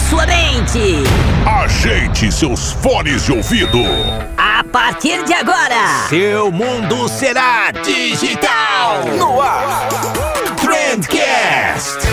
[0.00, 1.04] sua mente.
[1.46, 3.78] Ajeite seus fones de ouvido.
[4.36, 9.04] A partir de agora, seu mundo será digital.
[9.18, 9.88] No ar,
[10.56, 12.06] Trendcast.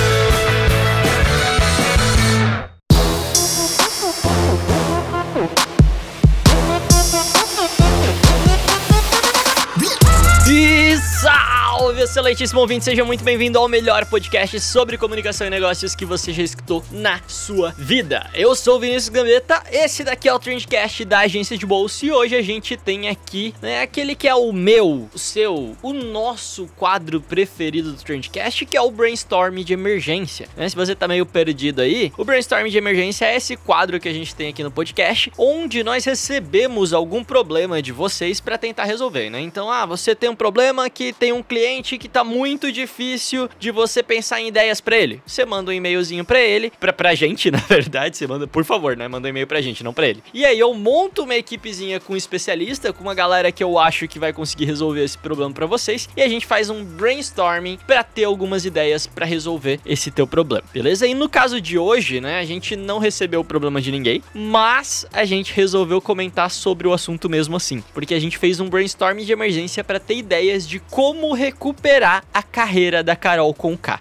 [11.22, 16.34] Salve, excelentíssimo ouvinte, seja muito bem-vindo ao melhor podcast sobre comunicação e negócios que você
[16.34, 18.28] já escutou na sua vida.
[18.34, 22.12] Eu sou o Vinícius Gambetta, esse daqui é o Trendcast da agência de bolsa e
[22.12, 26.68] hoje a gente tem aqui, né, aquele que é o meu, o seu, o nosso
[26.76, 30.50] quadro preferido do Trendcast, que é o Brainstorm de Emergência.
[30.58, 30.68] Né?
[30.70, 34.14] Se você tá meio perdido aí, o Brainstorm de Emergência é esse quadro que a
[34.14, 39.30] gente tem aqui no podcast, onde nós recebemos algum problema de vocês para tentar resolver,
[39.30, 39.40] né?
[39.40, 43.72] Então, ah, você tem um problema que tem um cliente que tá muito difícil de
[43.72, 45.22] você pensar em ideias para ele.
[45.26, 48.96] Você manda um e-mailzinho para ele, pra, pra gente, na verdade, você manda, por favor,
[48.96, 49.08] né?
[49.08, 50.24] Manda um e-mail pra gente, não pra ele.
[50.34, 54.08] E aí eu monto uma equipezinha com um especialista, com uma galera que eu acho
[54.08, 58.04] que vai conseguir resolver esse problema para vocês, e a gente faz um brainstorming para
[58.04, 61.08] ter algumas ideias para resolver esse teu problema, beleza?
[61.08, 65.06] E no caso de hoje, né, a gente não recebeu o problema de ninguém, mas
[65.12, 69.26] a gente resolveu comentar sobre o assunto mesmo assim, porque a gente fez um brainstorming
[69.26, 71.01] de emergência para ter ideias de como
[71.34, 74.00] recuperar a carreira da Carol Conká.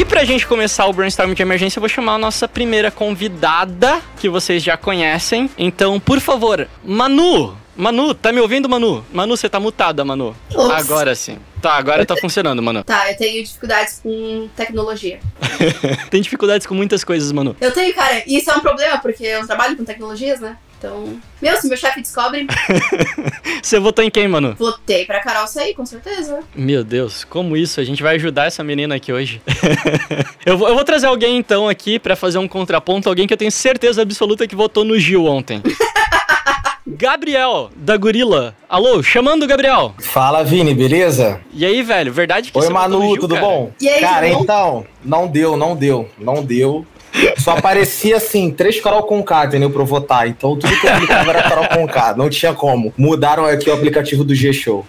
[0.00, 4.00] E pra gente começar o brainstorm de emergência, eu vou chamar a nossa primeira convidada,
[4.18, 5.50] que vocês já conhecem.
[5.58, 7.54] Então, por favor, Manu!
[7.76, 9.04] Manu, tá me ouvindo, Manu?
[9.12, 10.34] Manu, você tá mutada, Manu.
[10.54, 10.70] Ops.
[10.70, 11.36] Agora sim.
[11.60, 12.82] Tá, agora tá funcionando, Manu.
[12.82, 15.20] Tá, eu tenho dificuldades com tecnologia.
[16.08, 17.54] Tem dificuldades com muitas coisas, Manu.
[17.60, 20.56] Eu tenho, cara, e isso é um problema, porque eu trabalho com tecnologias, né?
[20.80, 21.20] Então.
[21.42, 22.46] Meu, se meu chefe descobre.
[23.62, 24.54] Você votou em quem, Manu?
[24.58, 26.40] Votei pra Carol sair, com certeza.
[26.54, 27.80] Meu Deus, como isso?
[27.80, 29.42] A gente vai ajudar essa menina aqui hoje.
[30.46, 33.36] eu, vou, eu vou trazer alguém então aqui pra fazer um contraponto, alguém que eu
[33.36, 35.62] tenho certeza absoluta que votou no Gil ontem.
[36.86, 38.56] Gabriel, da Gorila.
[38.66, 39.94] Alô, chamando o Gabriel.
[39.98, 41.42] Fala, Vini, beleza?
[41.52, 43.46] E aí, velho, verdade que Oi, você votou no Manu, Gil, tudo cara?
[43.46, 43.70] bom?
[43.78, 44.42] E aí, cara, tudo bom?
[44.42, 46.86] então, não deu, não deu, não deu.
[47.36, 49.70] Só aparecia assim, três Carol Conká, entendeu?
[49.70, 50.28] Pra eu votar.
[50.28, 52.14] Então tudo que eu clicava era Carol Conká.
[52.16, 52.92] Não tinha como.
[52.96, 54.86] Mudaram aqui o aplicativo do G-Show.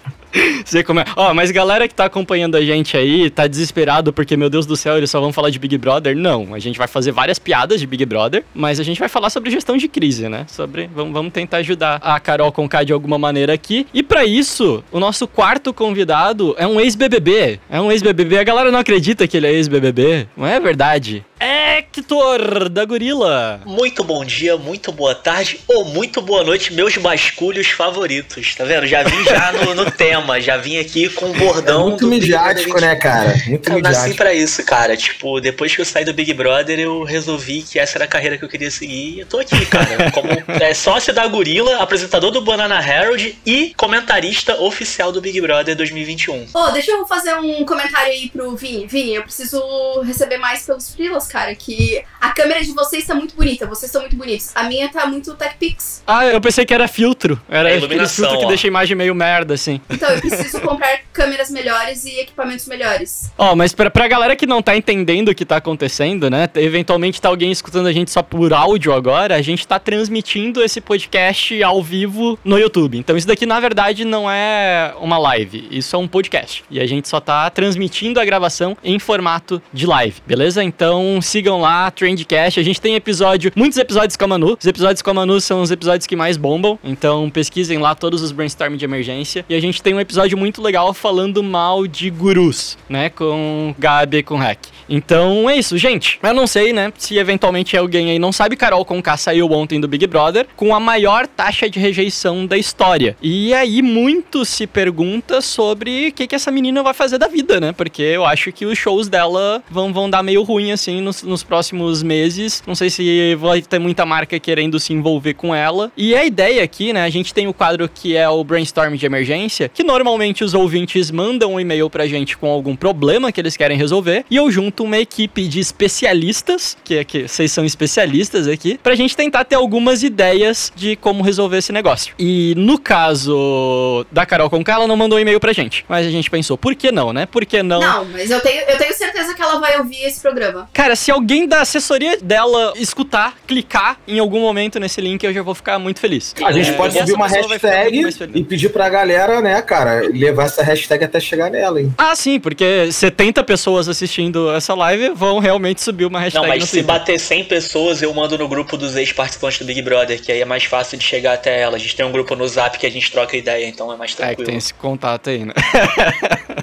[0.86, 1.04] Como é.
[1.16, 4.76] Ó, mas galera que tá acompanhando a gente aí, tá desesperado porque, meu Deus do
[4.76, 6.16] céu, eles só vão falar de Big Brother.
[6.16, 9.30] Não, a gente vai fazer várias piadas de Big Brother, mas a gente vai falar
[9.30, 10.46] sobre gestão de crise, né?
[10.48, 10.88] Sobre.
[10.94, 13.86] Vamos, tentar ajudar a Carol Conká de alguma maneira aqui.
[13.92, 17.60] E pra isso, o nosso quarto convidado é um ex-BBB.
[17.70, 18.38] É um ex-BBB.
[18.38, 20.28] A galera não acredita que ele é ex-BBB.
[20.36, 21.24] Não é verdade.
[21.40, 23.60] Hector, da Gorila.
[23.66, 28.54] Muito bom dia, muito boa tarde ou muito boa noite, meus basculhos favoritos.
[28.54, 28.86] Tá vendo?
[28.86, 31.88] Já vim já no, no tema, já vim aqui com o É bordão.
[31.88, 33.34] muito do Big midiático, né, cara?
[33.46, 34.16] Muito Eu nasci midiático.
[34.16, 34.96] pra isso, cara.
[34.96, 38.36] Tipo, depois que eu saí do Big Brother, eu resolvi que essa era a carreira
[38.38, 39.16] que eu queria seguir.
[39.16, 40.10] E eu tô aqui, cara.
[40.12, 40.28] Como
[40.60, 46.46] é, sócio da Gorila, apresentador do Banana Herald e comentarista oficial do Big Brother 2021.
[46.54, 48.86] Ô, deixa eu fazer um comentário aí pro Vini.
[48.86, 49.60] Vini, eu preciso
[50.04, 54.00] receber mais pelos frilas, cara, que a câmera de vocês tá muito bonita, vocês são
[54.02, 54.50] muito bonitos.
[54.54, 56.02] A minha tá muito Tech Pix.
[56.06, 57.40] Ah, eu pensei que era filtro.
[57.48, 58.48] Era É aquele iluminação, filtro que ó.
[58.48, 59.80] deixa a imagem meio merda, assim.
[59.90, 63.30] Então eu preciso comprar câmeras melhores e equipamentos melhores.
[63.36, 66.48] Ó, mas pra, pra galera que não tá entendendo o que tá acontecendo, né?
[66.56, 70.80] Eventualmente tá alguém escutando a gente só por áudio agora, a gente tá transmitindo esse
[70.80, 72.98] podcast ao vivo no YouTube.
[72.98, 76.64] Então isso daqui, na verdade, não é uma live, isso é um podcast.
[76.70, 80.62] E a gente só tá transmitindo a gravação em formato de live, beleza?
[80.62, 82.58] Então sigam lá, Trendcast.
[82.58, 84.56] A gente tem episódio, muitos episódios com a Manu.
[84.58, 86.78] Os episódios com a Manu são os episódios que mais bombam.
[86.82, 89.44] Então pesquisem lá todos os brainstorm de emergência.
[89.48, 93.08] E a gente tem um episódio muito legal falando mal de gurus, né?
[93.08, 94.58] Com Gabi e com Hack.
[94.92, 96.18] Então é isso, gente.
[96.22, 96.92] Eu não sei, né?
[96.98, 100.78] Se eventualmente alguém aí não sabe, Carol Conká saiu ontem do Big Brother com a
[100.78, 103.16] maior taxa de rejeição da história.
[103.22, 107.58] E aí muito se pergunta sobre o que, que essa menina vai fazer da vida,
[107.58, 107.72] né?
[107.72, 111.42] Porque eu acho que os shows dela vão, vão dar meio ruim, assim, nos, nos
[111.42, 112.62] próximos meses.
[112.66, 115.90] Não sei se vai ter muita marca querendo se envolver com ela.
[115.96, 117.02] E a ideia aqui, né?
[117.02, 121.10] A gente tem o quadro que é o Brainstorm de Emergência, que normalmente os ouvintes
[121.10, 124.26] mandam um e-mail pra gente com algum problema que eles querem resolver.
[124.30, 128.94] E eu junto uma equipe de especialistas, que é que vocês são especialistas aqui, pra
[128.94, 132.14] gente tentar ter algumas ideias de como resolver esse negócio.
[132.18, 135.84] E no caso da Carol Conká, ela não mandou um e-mail pra gente.
[135.88, 137.26] Mas a gente pensou, por que não, né?
[137.26, 137.80] Por que não?
[137.80, 140.68] Não, mas eu tenho, eu tenho certeza que ela vai ouvir esse programa.
[140.72, 145.42] Cara, se alguém da assessoria dela escutar, clicar em algum momento nesse link, eu já
[145.42, 146.34] vou ficar muito feliz.
[146.44, 148.02] A gente É, pode subir uma hashtag
[148.34, 151.92] e pedir pra galera, né, cara, levar essa hashtag até chegar nela, hein?
[151.98, 156.60] Ah, sim, porque 70 pessoas assistindo essa live vão realmente subir uma hashtag Não, mas
[156.60, 156.86] no se Twitter.
[156.86, 160.44] bater 100 pessoas, eu mando no grupo dos ex-participantes do Big Brother, que aí é
[160.44, 161.76] mais fácil de chegar até ela.
[161.76, 164.12] A gente tem um grupo no Zap que a gente troca ideia, então é mais
[164.12, 164.46] É, que tranquilo.
[164.46, 165.52] tem esse contato aí, né?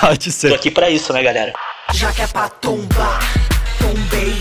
[0.00, 0.54] Pode Tô ser.
[0.54, 1.52] aqui pra isso, né, galera?
[1.92, 3.18] Já que é pra tombar,
[3.78, 4.36] tombei.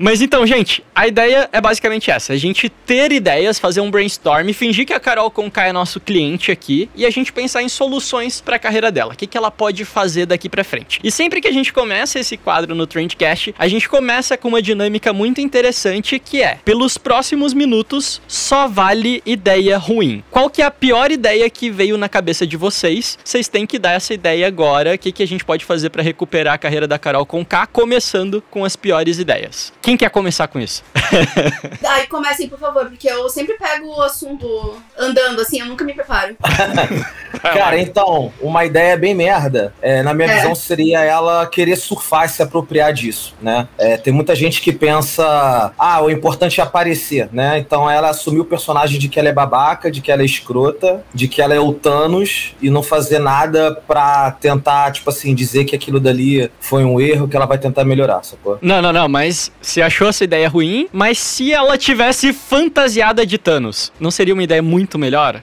[0.00, 4.52] Mas então, gente, a ideia é basicamente essa: a gente ter ideias, fazer um brainstorm,
[4.52, 8.40] fingir que a Carol Conká é nosso cliente aqui e a gente pensar em soluções
[8.40, 9.14] pra carreira dela.
[9.14, 11.00] O que, que ela pode fazer daqui pra frente.
[11.02, 14.62] E sempre que a gente começa esse quadro no Trendcast, a gente começa com uma
[14.62, 20.22] dinâmica muito interessante que é: pelos próximos minutos, só vale ideia ruim.
[20.30, 23.18] Qual que é a pior ideia que veio na cabeça de vocês?
[23.24, 24.94] Vocês têm que dar essa ideia agora.
[24.94, 28.42] O que, que a gente pode fazer pra recuperar a carreira da Carol Conká, começando
[28.50, 29.72] com as piores ideias.
[29.84, 30.82] Quem quer começar com isso?
[31.86, 35.92] Ai, comecem, por favor, porque eu sempre pego o assunto andando, assim, eu nunca me
[35.92, 36.34] preparo.
[37.42, 40.36] Cara, então, uma ideia bem merda, é, na minha É.
[40.36, 43.68] visão, seria ela querer surfar e se apropriar disso, né?
[43.76, 47.58] É, tem muita gente que pensa, ah, o importante é aparecer, né?
[47.58, 51.04] Então ela assumiu o personagem de que ela é babaca, de que ela é escrota,
[51.12, 55.64] de que ela é o Thanos e não fazer nada pra tentar, tipo assim, dizer
[55.64, 58.58] que aquilo dali foi um erro que ela vai tentar melhorar, sacou?
[58.62, 63.36] Não, não, não, mas você achou essa ideia ruim, mas se ela tivesse fantasiada de
[63.36, 65.42] Thanos, não seria uma ideia muito melhor?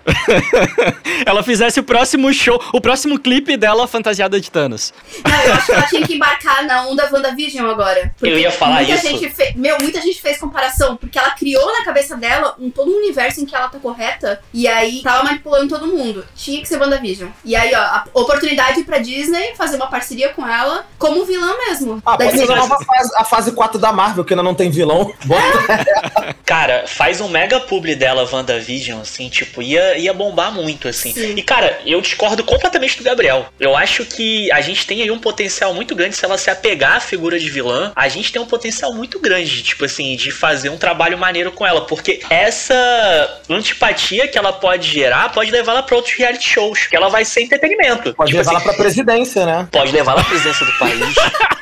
[1.26, 4.94] ela fizesse o próximo show, o próximo clipe dela fantasiada de Thanos.
[5.26, 8.16] Não, eu acho que ela tinha que embarcar na onda WandaVision agora.
[8.22, 9.08] Eu ia falar muita isso.
[9.08, 9.54] Gente fe...
[9.58, 13.42] Meu, muita gente fez comparação, porque ela criou na cabeça dela um todo um universo
[13.42, 16.26] em que ela tá correta, e aí tava manipulando todo mundo.
[16.38, 17.30] Tinha que ser WandaVision.
[17.44, 22.02] E aí, ó, a oportunidade pra Disney fazer uma parceria com ela como vilã mesmo.
[22.06, 24.70] Ah, pode ser a nova fase, a fase 4 da Marvel, que ainda não tem
[24.70, 25.14] vilão.
[25.26, 31.14] Bota Cara, faz um mega publi dela, WandaVision, assim, tipo, ia, ia bombar muito, assim.
[31.14, 31.34] Sim.
[31.38, 33.46] E, cara, eu discordo completamente do Gabriel.
[33.58, 36.98] Eu acho que a gente tem aí um potencial muito grande se ela se apegar
[36.98, 37.94] à figura de vilã.
[37.96, 41.66] A gente tem um potencial muito grande, tipo assim, de fazer um trabalho maneiro com
[41.66, 41.86] ela.
[41.86, 46.86] Porque essa antipatia que ela pode gerar pode levar ela pra outros reality shows.
[46.86, 48.14] Que ela vai ser entretenimento.
[48.14, 49.68] Pode Tipo levar ela assim, pra presidência, né?
[49.72, 51.16] Pode levar ela à presidência do país.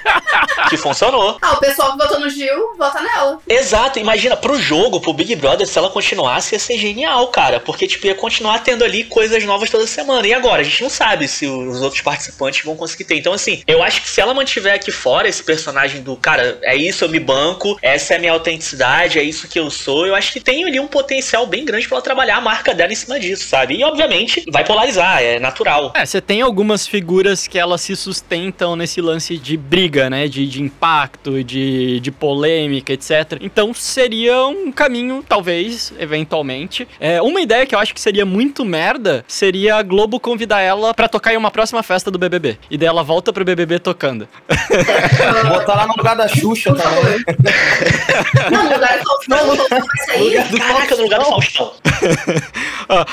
[0.70, 1.38] que funcionou.
[1.42, 3.39] Ah, o pessoal que votou no Gil, vota nela.
[3.48, 7.60] Exato, imagina, pro jogo, pro Big Brother, se ela continuasse, ia ser genial, cara.
[7.60, 10.28] Porque, tipo, ia continuar tendo ali coisas novas toda semana.
[10.28, 10.62] E agora?
[10.62, 13.16] A gente não sabe se os outros participantes vão conseguir ter.
[13.16, 16.75] Então, assim, eu acho que se ela mantiver aqui fora esse personagem do, cara, é
[16.75, 20.16] isso, eu me banco, essa é a minha autenticidade, é isso que eu sou, eu
[20.16, 22.96] acho que tem ali um potencial bem grande pra ela trabalhar a marca dela em
[22.96, 23.75] cima disso, sabe?
[23.75, 25.92] E, obviamente, vai polarizar, é natural.
[25.96, 30.27] É, você tem algumas figuras que elas se sustentam nesse lance de briga, né?
[30.27, 33.39] De, de impacto, de, de polêmica, etc.
[33.41, 36.88] Então seria um caminho, talvez, eventualmente.
[37.00, 40.94] É, uma ideia que eu acho que seria muito merda seria a Globo convidar ela
[40.94, 42.60] pra tocar em uma próxima festa do BBB.
[42.70, 44.27] E daí ela volta pro BBB tocando.
[45.50, 47.01] Botar lá no lugar da Xuxa Por favor.
[47.01, 47.24] também.
[48.51, 50.60] Não, no lugar do Faustão, o Faustão vai sair.
[50.60, 51.72] Caraca, no lugar do Faustão.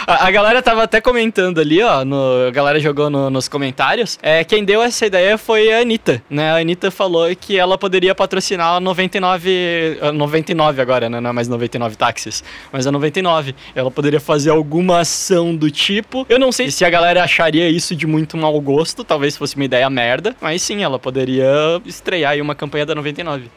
[0.06, 2.02] A galera tava até comentando ali, ó.
[2.04, 4.18] no- a galera jogou no- nos comentários.
[4.22, 6.50] É, quem deu essa ideia foi a Anitta, né?
[6.52, 9.98] A Anitta falou que ela poderia patrocinar a 99.
[10.00, 11.20] a 99 agora, né?
[11.20, 12.42] Não é mais 99 táxis,
[12.72, 13.54] mas a 99.
[13.74, 16.26] Ela poderia fazer alguma ação do tipo.
[16.28, 19.64] Eu não sei se a galera acharia isso de muito mau gosto, talvez fosse uma
[19.64, 21.46] ideia merda, mas sim, ela poderia
[21.84, 23.50] estrear aí uma campanha da 99.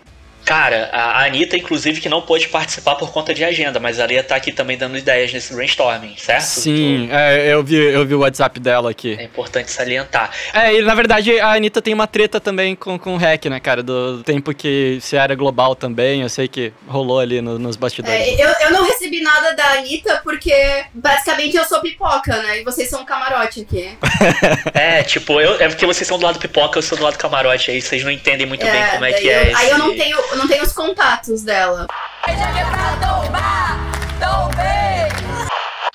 [0.46, 4.22] Cara, a Anitta, inclusive, que não pôde participar por conta de agenda, mas ela ia
[4.22, 6.42] estar aqui também dando ideias nesse brainstorming, certo?
[6.44, 9.16] Sim, é, eu, vi, eu vi o WhatsApp dela aqui.
[9.20, 10.32] É importante salientar.
[10.54, 13.60] É, e na verdade a Anitta tem uma treta também com, com o hack, né,
[13.60, 13.84] cara?
[13.84, 18.20] Do tempo que se era global também, eu sei que rolou ali no- nos bastidores.
[18.20, 20.54] É, eu, eu não recebi nada da Anitta porque
[20.94, 22.62] basicamente eu sou pipoca, né?
[22.62, 23.90] E vocês são camarote aqui.
[24.74, 27.72] É, tipo, eu, é porque vocês são do lado pipoca, eu sou do lado camarote,
[27.72, 29.56] aí vocês não entendem muito bem como é que eu- é esse...
[29.62, 31.88] Aí eu não tenho, eu não tenho os contatos dela.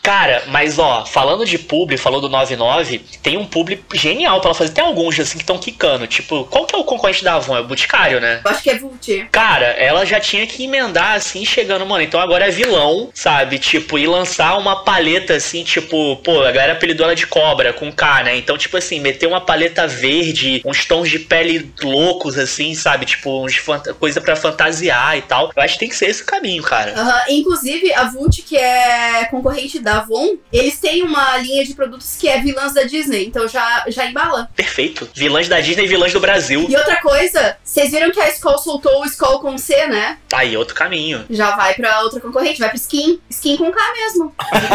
[0.05, 4.55] Cara, mas ó, falando de publi, falou do 99, tem um publi genial pra ela
[4.55, 4.73] fazer.
[4.73, 6.07] Tem alguns assim que estão quicando.
[6.07, 7.57] Tipo, qual que é o concorrente da Avon?
[7.57, 8.43] É o Boticário, né?
[8.45, 9.29] Eu acho que é Vult.
[9.33, 12.03] Cara, ela já tinha que emendar assim, chegando, mano.
[12.03, 13.59] Então agora é vilão, sabe?
[13.59, 17.91] Tipo, e lançar uma paleta assim, tipo, pô, a galera apelidou ela de cobra com
[17.91, 18.37] K, né?
[18.37, 23.07] Então, tipo assim, meter uma paleta verde, uns tons de pele loucos, assim, sabe?
[23.07, 23.55] Tipo, uns
[23.99, 25.51] coisa pra fantasiar e tal.
[25.57, 26.93] Eu acho que tem que ser esse o caminho, cara.
[26.93, 32.17] Aham, Inclusive, a Vult, que é concorrente da Avon, eles têm uma linha de produtos
[32.17, 34.49] que é vilãs da Disney, então já, já embala.
[34.55, 35.09] Perfeito.
[35.15, 36.67] Vilãs da Disney e vilãs do Brasil.
[36.69, 40.19] E outra coisa, vocês viram que a Skull soltou o Skull com C, né?
[40.29, 41.25] Tá aí, outro caminho.
[41.31, 43.19] Já vai pra outra concorrente, vai pro Skin.
[43.31, 44.35] Skin com K mesmo.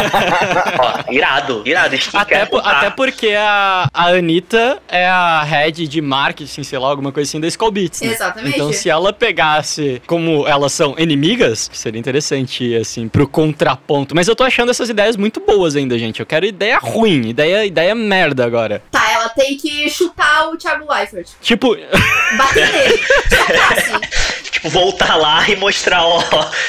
[0.78, 1.94] Ó, irado, irado.
[1.94, 2.78] Skin Até, quer po- comprar.
[2.78, 7.40] até porque a, a Anitta é a head de marketing, sei lá, alguma coisa assim
[7.40, 8.12] da Skull Beats, né?
[8.12, 8.54] Exatamente.
[8.56, 14.14] Então, se ela pegasse como elas são inimigas, seria interessante, assim, pro contraponto.
[14.14, 16.20] Mas eu tô achando essas ideias muito boas ainda, gente.
[16.20, 18.82] Eu quero ideia ruim, ideia, ideia merda agora.
[18.90, 21.28] Tá, ela tem que chutar o Thiago Leifert.
[21.40, 21.76] Tipo,
[22.36, 22.98] Bater nele.
[23.28, 24.29] Socar, assim.
[24.60, 26.22] Tipo, voltar lá e mostrar, ó,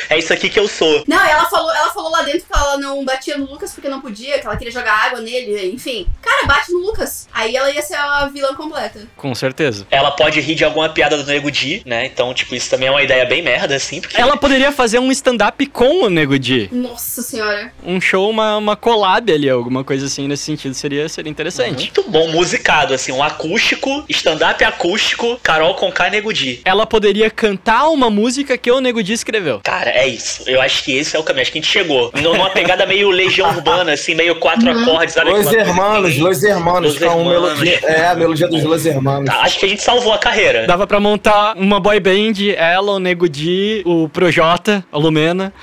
[0.10, 1.04] é isso aqui que eu sou.
[1.08, 4.00] Não, ela falou, ela falou lá dentro que ela não batia no Lucas porque não
[4.00, 6.08] podia, que ela queria jogar água nele, enfim.
[6.22, 7.28] Cara, bate no Lucas.
[7.34, 9.02] Aí ela ia ser a vilã completa.
[9.18, 9.86] com certeza.
[9.92, 12.06] Ela pode rir de alguma piada do Nego Di, né?
[12.06, 14.20] Então, tipo, isso também é uma ideia bem merda, assim, porque.
[14.20, 16.70] Ela poderia fazer um stand-up com o Nego Di.
[16.72, 17.74] Nossa senhora.
[17.84, 20.74] Um show, uma, uma collab ali, alguma coisa assim nesse sentido.
[20.74, 21.92] Seria, seria interessante.
[21.94, 26.62] Muito bom, musicado, assim, um acústico, stand-up acústico, Carol Conká e Nego Di.
[26.64, 29.62] Ela poderia cantar uma música que o Nego Di escreveu.
[29.64, 30.44] Cara, é isso.
[30.50, 31.42] Eu acho que esse é o caminho.
[31.44, 32.12] Acho que a gente chegou.
[32.16, 35.32] Num- Numa pegada meio legião urbana, assim, meio quatro acordes, sabe?
[35.32, 36.18] Los Hermanos.
[36.18, 37.30] Los Hermanos, Los é Hermanos.
[37.60, 37.80] melodia.
[37.84, 39.26] É, a melodia dos Los Hermanos.
[39.30, 40.66] Tá, acho que a gente salvou a carreira.
[40.66, 45.54] Dava pra montar uma boy band, ela, o Nego Di, o Projota, a Lumena.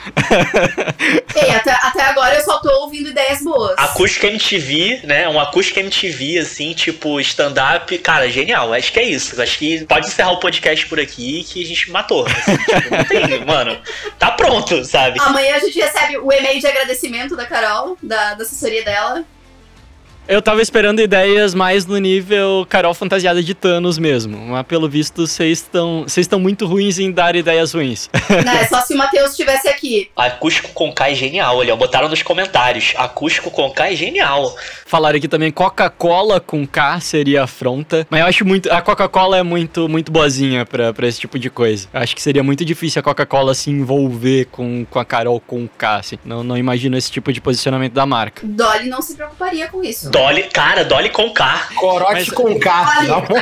[1.34, 3.74] Ei, até, até agora eu só tô ouvindo ideias boas.
[3.78, 5.28] Acústico MTV, né?
[5.28, 7.96] Um acústico MTV, assim, tipo, stand-up.
[7.98, 8.72] Cara, genial.
[8.72, 9.40] Acho que é isso.
[9.40, 12.07] Acho que pode encerrar o podcast por aqui que a gente matou.
[12.16, 13.78] Assim, tipo, não tem, mano.
[14.18, 15.20] Tá pronto, sabe?
[15.20, 19.24] Amanhã a gente recebe o e-mail de agradecimento da Carol, da, da assessoria dela.
[20.28, 24.36] Eu tava esperando ideias mais no nível Carol fantasiada de Thanos mesmo.
[24.36, 28.10] Mas pelo visto, vocês estão vocês estão muito ruins em dar ideias ruins.
[28.44, 28.66] né?
[28.66, 30.10] Só se o Matheus estivesse aqui.
[30.14, 31.74] Acústico com K é genial, olha.
[31.74, 32.92] Botaram nos comentários.
[32.98, 34.54] Acústico com K é genial.
[34.84, 38.06] Falaram aqui também Coca-Cola com K seria afronta.
[38.10, 38.70] Mas eu acho muito.
[38.70, 41.88] A Coca-Cola é muito, muito boazinha pra, pra esse tipo de coisa.
[41.90, 45.66] Eu acho que seria muito difícil a Coca-Cola se envolver com, com a Carol com
[45.66, 45.96] K.
[45.96, 46.18] Assim.
[46.22, 48.42] Não, não imagino esse tipo de posicionamento da marca.
[48.46, 50.10] Dolly não se preocuparia com isso.
[50.18, 51.68] Dolly, cara, Dolly com K.
[51.76, 52.86] Corote Mas- com K.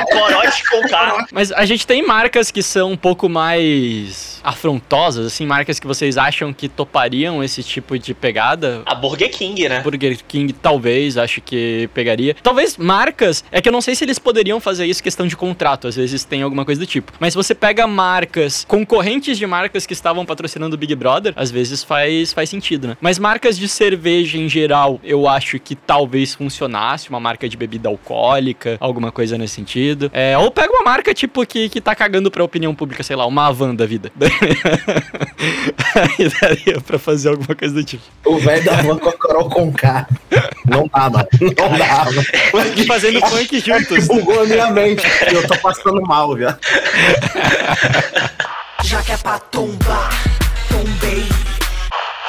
[0.05, 1.25] Corote com K.
[1.31, 6.17] Mas a gente tem marcas que são um pouco mais afrontosas, assim, marcas que vocês
[6.17, 8.81] acham que topariam esse tipo de pegada.
[8.85, 9.81] A Burger King, né?
[9.81, 12.35] Burger King talvez, acho que pegaria.
[12.41, 15.87] Talvez marcas, é que eu não sei se eles poderiam fazer isso questão de contrato,
[15.87, 17.11] às vezes tem alguma coisa do tipo.
[17.19, 21.51] Mas se você pega marcas, concorrentes de marcas que estavam patrocinando o Big Brother, às
[21.51, 22.97] vezes faz, faz sentido, né?
[23.01, 26.35] Mas marcas de cerveja em geral, eu acho que talvez
[26.67, 30.11] funcionasse, uma marca de bebida alcoólica, alguma coisa nesse sentido.
[30.13, 33.25] É, ou pega uma marca tipo que, que tá cagando pra opinião pública, sei lá,
[33.25, 34.11] uma Avan da vida.
[35.95, 38.03] Aí daria pra fazer alguma coisa do tipo.
[38.25, 40.07] O velho da van com a Carol com K.
[40.65, 41.27] Não dá, mano.
[41.41, 42.23] Não dá, mano.
[42.75, 44.07] E fazendo funk juntos.
[44.07, 45.03] Bugou a minha mente.
[45.31, 46.49] Eu tô passando mal, viu?
[48.83, 50.09] Já que é pra tombar,
[50.69, 51.46] tombei.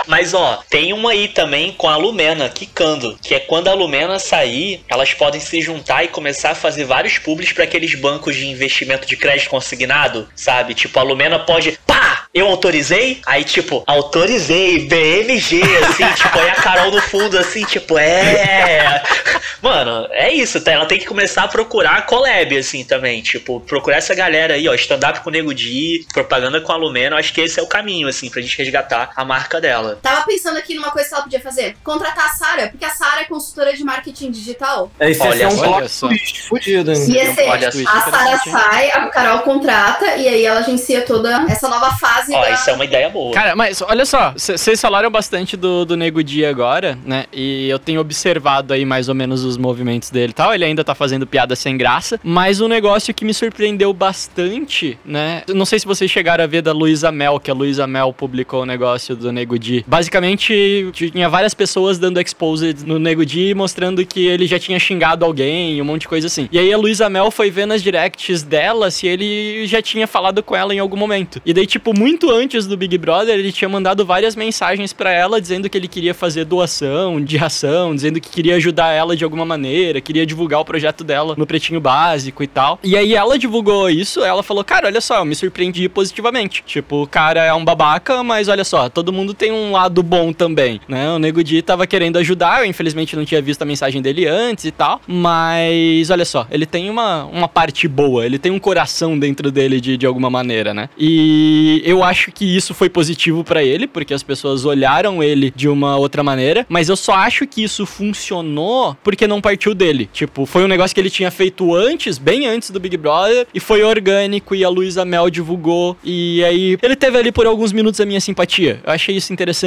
[0.08, 4.18] Mas ó, tem uma aí também com a Lumena, quicando, que é quando a Lumena
[4.18, 8.48] sair, elas podem se juntar e começar a fazer vários publis para aqueles bancos de
[8.48, 10.74] investimento de crédito consignado, sabe?
[10.74, 13.20] Tipo, a Lumena pode, pá, eu autorizei?
[13.26, 19.02] Aí, tipo, autorizei, BMG, assim, tipo, aí a Carol no fundo, assim, tipo, é.
[19.60, 20.72] Mano, é isso, tá?
[20.72, 23.20] Ela tem que começar a procurar collab, assim, também.
[23.22, 27.16] Tipo, procurar essa galera aí, ó, stand-up com o Nego Di, propaganda com a Lumeno.
[27.16, 29.97] Acho que esse é o caminho, assim, pra gente resgatar a marca dela.
[30.02, 31.76] Tava pensando aqui numa coisa que ela podia fazer.
[31.82, 34.90] Contratar a Sara, porque a Sara é consultora de marketing digital.
[34.98, 35.62] É, isso Olha ser um só.
[35.62, 36.08] plot Olha só.
[36.08, 37.10] twist fudido, hein?
[37.10, 38.10] Ia ser, Olha a só.
[38.10, 42.50] Sara sai, a Carol contrata e aí ela agencia toda essa nova fase Ó, da...
[42.50, 43.32] isso é uma ideia boa.
[43.32, 47.26] Cara, mas olha só, vocês falaram bastante do, do Nego Di agora, né?
[47.32, 50.54] E eu tenho observado aí mais ou menos os movimentos dele e tal.
[50.54, 52.18] Ele ainda tá fazendo piada sem graça.
[52.22, 55.42] Mas um negócio que me surpreendeu bastante, né?
[55.48, 58.62] Não sei se vocês chegaram a ver da Luísa Mel, que a Luísa Mel publicou
[58.62, 59.84] o negócio do Nego Di.
[59.88, 65.24] Basicamente, tinha várias pessoas dando exposed no Nego Di, mostrando que ele já tinha xingado
[65.24, 66.46] alguém, um monte de coisa assim.
[66.52, 70.42] E aí a Luísa Mel foi ver nas directs dela se ele já tinha falado
[70.42, 71.40] com ela em algum momento.
[71.44, 75.40] E daí, tipo, muito antes do Big Brother, ele tinha mandado várias mensagens pra ela
[75.40, 79.46] dizendo que ele queria fazer doação de ração, dizendo que queria ajudar ela de alguma
[79.46, 82.78] maneira, queria divulgar o projeto dela no Pretinho Básico e tal.
[82.84, 86.62] E aí ela divulgou isso, ela falou: "Cara, olha só, eu me surpreendi positivamente.
[86.66, 90.32] Tipo, o cara é um babaca, mas olha só, todo mundo tem um lado bom
[90.32, 91.10] também, né?
[91.10, 94.64] O Nego Di tava querendo ajudar, eu infelizmente não tinha visto a mensagem dele antes
[94.64, 99.18] e tal, mas olha só, ele tem uma, uma parte boa, ele tem um coração
[99.18, 100.88] dentro dele de, de alguma maneira, né?
[100.98, 105.68] E eu acho que isso foi positivo pra ele, porque as pessoas olharam ele de
[105.68, 110.08] uma outra maneira, mas eu só acho que isso funcionou porque não partiu dele.
[110.12, 113.60] Tipo, foi um negócio que ele tinha feito antes, bem antes do Big Brother, e
[113.60, 118.00] foi orgânico e a Luísa Mel divulgou, e aí ele teve ali por alguns minutos
[118.00, 118.80] a minha simpatia.
[118.84, 119.57] Eu achei isso interessante.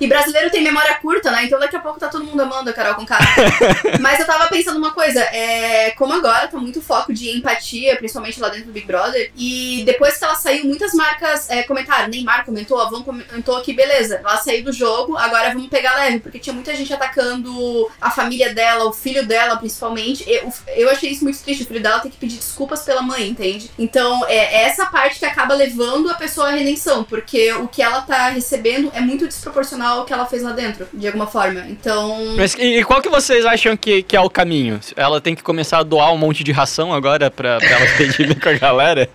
[0.00, 1.44] E brasileiro tem memória curta, né?
[1.44, 3.24] Então daqui a pouco tá todo mundo amando a Carol com cara.
[4.00, 8.40] Mas eu tava pensando uma coisa, é, como agora tá muito foco de empatia, principalmente
[8.40, 12.44] lá dentro do Big Brother, e depois que ela saiu, muitas marcas é, comentaram, Neymar
[12.44, 16.38] comentou, a Van comentou que beleza, ela saiu do jogo, agora vamos pegar leve, porque
[16.38, 20.24] tinha muita gente atacando a família dela, o filho dela principalmente.
[20.28, 23.28] Eu, eu achei isso muito triste, o filho dela tem que pedir desculpas pela mãe,
[23.28, 23.70] entende?
[23.78, 27.82] Então é é essa parte que acaba levando a pessoa à redenção, porque o que
[27.82, 31.64] ela tá recebendo é muito desproporcional ao que ela fez lá dentro, de alguma forma.
[31.68, 32.34] Então.
[32.36, 34.80] Mas e, e qual que vocês acham que, que é o caminho?
[34.96, 38.38] Ela tem que começar a doar um monte de ração agora pra, pra ela pedir
[38.40, 39.08] com a galera?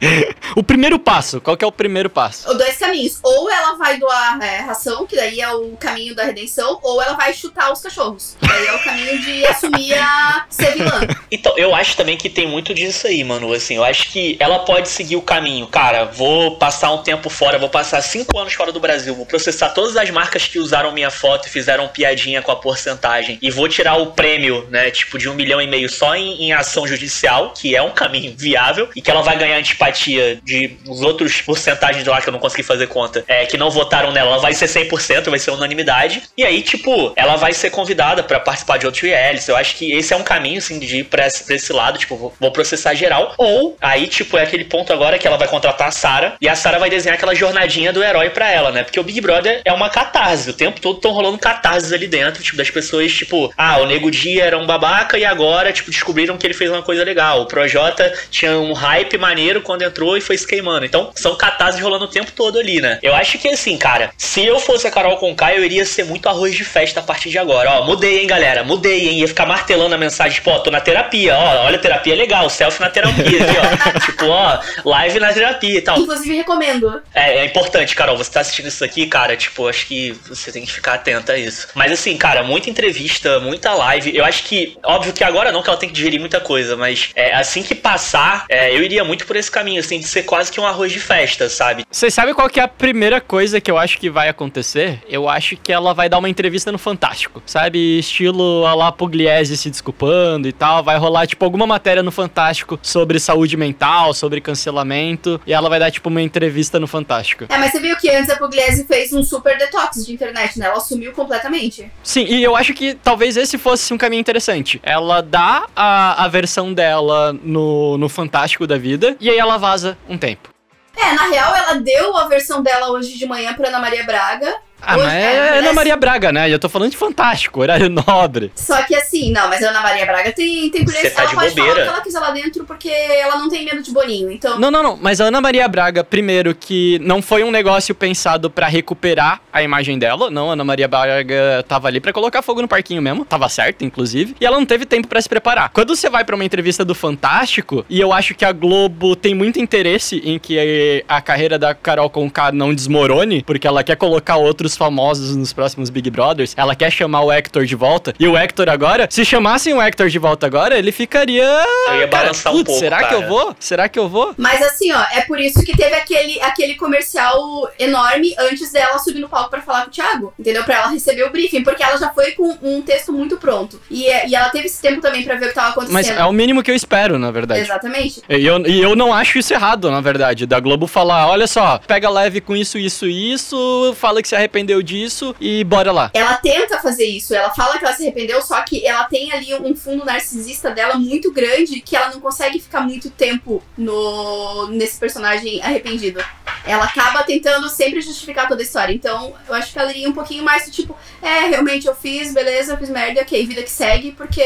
[0.56, 2.54] O primeiro passo, qual que é o primeiro passo?
[2.54, 3.20] Dois caminhos.
[3.24, 7.14] Ou ela vai doar é, ração, que daí é o caminho da redenção, ou ela
[7.14, 8.36] vai chutar os cachorros.
[8.40, 11.02] Que daí é o caminho de assumir a ser vilã.
[11.32, 13.54] Então, eu acho também que tem muito disso aí, mano.
[13.54, 15.68] Assim, eu acho que ela pode seguir o caminho.
[15.68, 19.70] Cara, vou passar um tempo fora, vou passar cinco anos fora do Brasil, vou processar
[19.70, 23.38] todas as marcas que usaram minha foto e fizeram piadinha com a porcentagem.
[23.42, 24.90] E vou tirar o prêmio, né?
[24.92, 28.34] Tipo, de um milhão e meio só em, em ação judicial, que é um caminho
[28.38, 32.40] viável, e que ela vai ganhar antipatia de os outros porcentagens lá que eu não
[32.40, 34.32] consegui fazer conta, é, que não votaram nela.
[34.32, 36.24] Ela vai ser 100%, vai ser unanimidade.
[36.38, 39.48] E aí, tipo, ela vai ser convidada pra participar de outros realities.
[39.48, 41.98] Eu acho que esse é um caminho, assim, de ir pra esse, pra esse lado,
[41.98, 43.34] tipo, vou, vou processar geral.
[43.38, 46.56] Ou, aí, tipo, é aquele ponto agora que ela vai contratar a Sarah, e a
[46.56, 48.84] Sarah vai desenhar aquela jornadinha do herói pra ela, né?
[48.84, 50.50] Porque o Big Brother é uma catarse.
[50.50, 54.12] O tempo todo estão rolando catarses ali dentro, tipo, das pessoas, tipo, ah, o Nego
[54.12, 57.42] Dia era um babaca e agora, tipo, descobriram que ele fez uma coisa legal.
[57.42, 60.86] O Projota tinha um hype maneiro quando entrou e foi se queimando.
[60.86, 63.00] Então, são catarses rolando o tempo todo ali, né?
[63.02, 66.28] Eu acho que, assim, cara, se eu fosse a Carol Conká, eu iria ser muito
[66.28, 67.70] arroz de festa a partir de agora.
[67.72, 68.64] Ó, mudei, hein, galera?
[68.64, 69.20] Mudei, hein?
[69.20, 72.50] Ia ficar martelando a mensagem, tipo, ó, tô na terapia, ó, olha, terapia é legal,
[72.50, 74.00] selfie na terapia aqui, ó.
[74.06, 76.00] tipo, ó, live na terapia e tal.
[76.00, 77.02] Inclusive, recomendo.
[77.14, 80.66] É, é importante, Carol, você tá assistindo isso aqui, cara, tipo, acho que você tem
[80.66, 81.70] que ficar atenta a isso.
[81.74, 84.16] Mas assim, cara, muita entrevista, muita live.
[84.16, 87.12] Eu acho que, óbvio que agora não, que ela tem que digerir muita coisa, mas
[87.16, 90.52] é, assim que passar, é, eu iria muito por esse caminho, assim, de ser quase
[90.52, 91.86] que um arroz de festa, sabe?
[91.90, 95.02] Vocês sabem qual que é a primeira coisa que eu acho que vai acontecer?
[95.08, 98.00] Eu acho que ela vai dar uma entrevista no Fantástico, sabe?
[98.00, 100.84] Estilo a lá Pugliese se desculpando e tal.
[100.84, 105.40] Vai rolar, tipo, alguma matéria no Fantástico sobre saúde mental, sobre cancelamento.
[105.46, 107.46] E ela vai dar, tipo, uma entrevista no Fantástico.
[107.50, 110.66] É, mas você viu que antes a Pugliese fez um super detox de internet, né?
[110.66, 111.90] Ela sumiu completamente.
[112.04, 114.80] Sim, e eu acho que talvez esse fosse um caminho interessante.
[114.84, 119.98] Ela dá a, a versão dela no, no Fantástico da vida, e aí ela vaza
[120.08, 120.50] um tempo.
[120.98, 124.54] É, na real, ela deu a versão dela hoje de manhã pra Ana Maria Braga.
[124.82, 125.74] Ah, Hoje- mas é, é Ana.
[125.74, 126.50] Maria Braga, né?
[126.52, 128.52] Eu tô falando de Fantástico, horário nobre.
[128.56, 131.12] Só que assim, não, mas a Ana Maria Braga tem, tem polícia.
[131.12, 131.70] tá ela de pode bobeira.
[131.70, 134.32] falar o que ela quiser lá dentro porque ela não tem medo de Boninho.
[134.32, 134.98] Então, Não, não, não.
[135.02, 139.62] Mas a Ana Maria Braga, primeiro, que não foi um negócio pensado pra recuperar a
[139.64, 140.30] imagem dela.
[140.30, 143.26] Não, a Ana Maria Braga tava ali pra colocar fogo no parquinho mesmo.
[143.26, 144.36] Tava certo, inclusive.
[144.40, 145.70] E ela não teve tempo pra se preparar.
[145.70, 149.34] Quando você vai pra uma entrevista do Fantástico, e eu acho que a Globo tem
[149.36, 154.38] muito interesse em que a carreira da Carol Conká não desmorone, porque ela quer colocar
[154.38, 156.54] outros famosos nos próximos Big Brothers.
[156.58, 158.14] Ela quer chamar o Hector de volta.
[158.20, 161.44] E o Hector agora, se chamassem o Hector de volta agora, ele ficaria.
[161.88, 163.30] Eu ia balançar um putz, pouco, Será que eu cara.
[163.30, 163.56] vou?
[163.60, 164.34] Será que eu vou?
[164.38, 169.20] Mas assim, ó, é por isso que teve aquele, aquele comercial enorme antes dela subir
[169.20, 170.64] no palco pra falar com o Thiago, entendeu?
[170.64, 173.80] Pra ela receber o briefing, porque ela já foi com um texto muito pronto.
[173.90, 175.94] E, e ela teve esse tempo também pra ver o que tava acontecendo.
[175.94, 177.62] Mas é o mínimo que eu espero, na verdade.
[177.62, 178.22] Exatamente.
[178.30, 181.80] E eu, e eu não acho isso errado, na verdade, da Globo falar, olha só,
[181.80, 186.12] pega leve com isso, isso e isso, fala que se arrependeu disso e bora lá.
[186.14, 189.54] Ela tenta fazer isso, ela fala que ela se arrependeu, só que ela tem ali
[189.56, 195.00] um fundo narcisista dela muito grande que ela não consegue ficar muito tempo no nesse
[195.00, 196.24] personagem arrependido.
[196.66, 198.94] Ela acaba tentando sempre justificar toda a história.
[198.94, 202.34] Então, eu acho que ela iria um pouquinho mais do tipo, é, realmente eu fiz,
[202.34, 204.42] beleza, eu fiz merda, ok, vida que segue, porque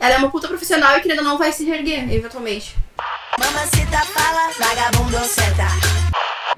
[0.00, 2.74] ela é uma puta profissional e querendo ou não vai se reerguer, eventualmente.
[3.38, 5.98] Mamacita fala, vagabundo senta.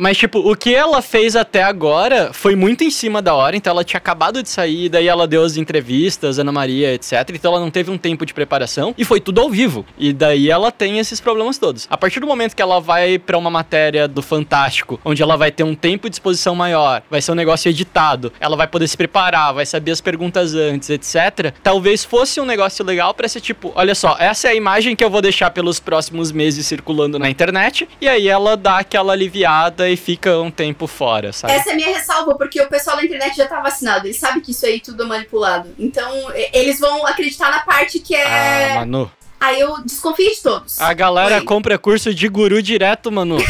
[0.01, 3.71] Mas, tipo, o que ela fez até agora foi muito em cima da hora, então
[3.71, 7.13] ela tinha acabado de sair, daí ela deu as entrevistas, Ana Maria, etc.
[7.35, 9.85] Então ela não teve um tempo de preparação e foi tudo ao vivo.
[9.99, 11.87] E daí ela tem esses problemas todos.
[11.91, 15.51] A partir do momento que ela vai pra uma matéria do Fantástico, onde ela vai
[15.51, 18.97] ter um tempo de exposição maior, vai ser um negócio editado, ela vai poder se
[18.97, 21.53] preparar, vai saber as perguntas antes, etc.
[21.63, 25.05] Talvez fosse um negócio legal pra ser tipo, olha só, essa é a imagem que
[25.05, 29.89] eu vou deixar pelos próximos meses circulando na internet, e aí ela dá aquela aliviada
[29.89, 31.53] e fica um tempo fora, sabe?
[31.55, 34.41] Essa é a minha ressalva, porque o pessoal da internet já tá vacinado, eles sabem
[34.41, 35.69] que isso aí tudo é manipulado.
[35.79, 36.11] Então,
[36.53, 38.75] eles vão acreditar na parte que Ah, é.
[38.77, 39.11] Manu.
[39.39, 40.79] Aí eu desconfio de todos.
[40.81, 41.45] A galera Oi.
[41.45, 43.39] compra curso de guru direto, Manu.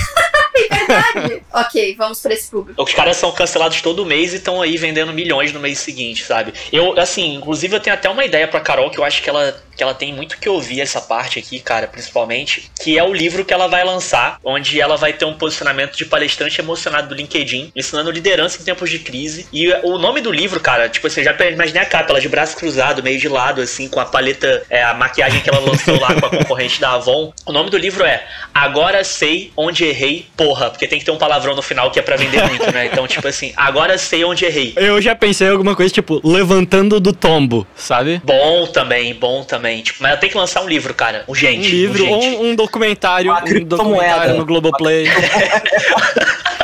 [0.70, 1.42] Verdade.
[1.52, 2.80] ok, vamos pra esse público.
[2.82, 6.52] Os caras são cancelados todo mês e estão aí vendendo milhões no mês seguinte, sabe?
[6.72, 9.56] Eu, assim, inclusive eu tenho até uma ideia pra Carol que eu acho que ela,
[9.80, 13.46] que ela tem muito que ouvir essa parte aqui, cara, principalmente, que é o livro
[13.46, 17.72] que ela vai lançar, onde ela vai ter um posicionamento de palestrante emocionado do LinkedIn,
[17.74, 19.46] ensinando liderança em tempos de crise.
[19.50, 22.28] E o nome do livro, cara, tipo assim, eu já imaginei a capa, ela de
[22.28, 25.98] braço cruzado, meio de lado, assim, com a paleta, é, a maquiagem que ela lançou
[25.98, 27.32] lá com a concorrente da Avon.
[27.46, 31.16] O nome do livro é Agora Sei Onde Errei, Porra, porque tem que ter um
[31.16, 32.84] palavrão no final que é pra vender muito, né?
[32.84, 34.74] Então, tipo assim, agora sei onde errei.
[34.76, 38.20] Eu já pensei em alguma coisa tipo, levantando do tombo, sabe?
[38.22, 39.69] Bom também, bom também.
[39.82, 41.24] Tipo, mas ela tem que lançar um livro, cara.
[41.26, 41.70] Um Urgente.
[41.70, 42.36] livro ou urgente.
[42.36, 45.06] um, um documentário, Uma um documentário no Globoplay.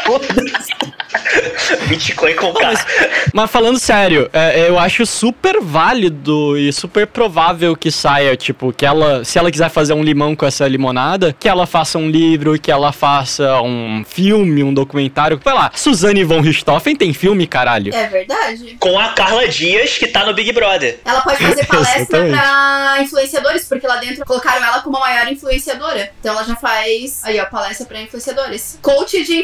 [1.88, 2.66] Bitcoin com K.
[2.66, 2.86] mas,
[3.32, 8.84] mas falando sério, é, eu acho super válido e super provável que saia, tipo, que
[8.84, 12.58] ela, se ela quiser fazer um limão com essa limonada, que ela faça um livro,
[12.58, 15.40] que ela faça um filme, um documentário.
[15.42, 17.94] Vai lá, Suzane von Richthofen tem filme, caralho.
[17.94, 18.76] É verdade.
[18.78, 21.00] Com a Carla Dias, que tá no Big Brother.
[21.04, 26.10] Ela pode fazer palestra pra influenciadores, porque lá dentro colocaram ela como a maior influenciadora.
[26.20, 28.78] Então ela já faz, aí ó, palestra pra influenciadores.
[28.82, 29.36] Coach de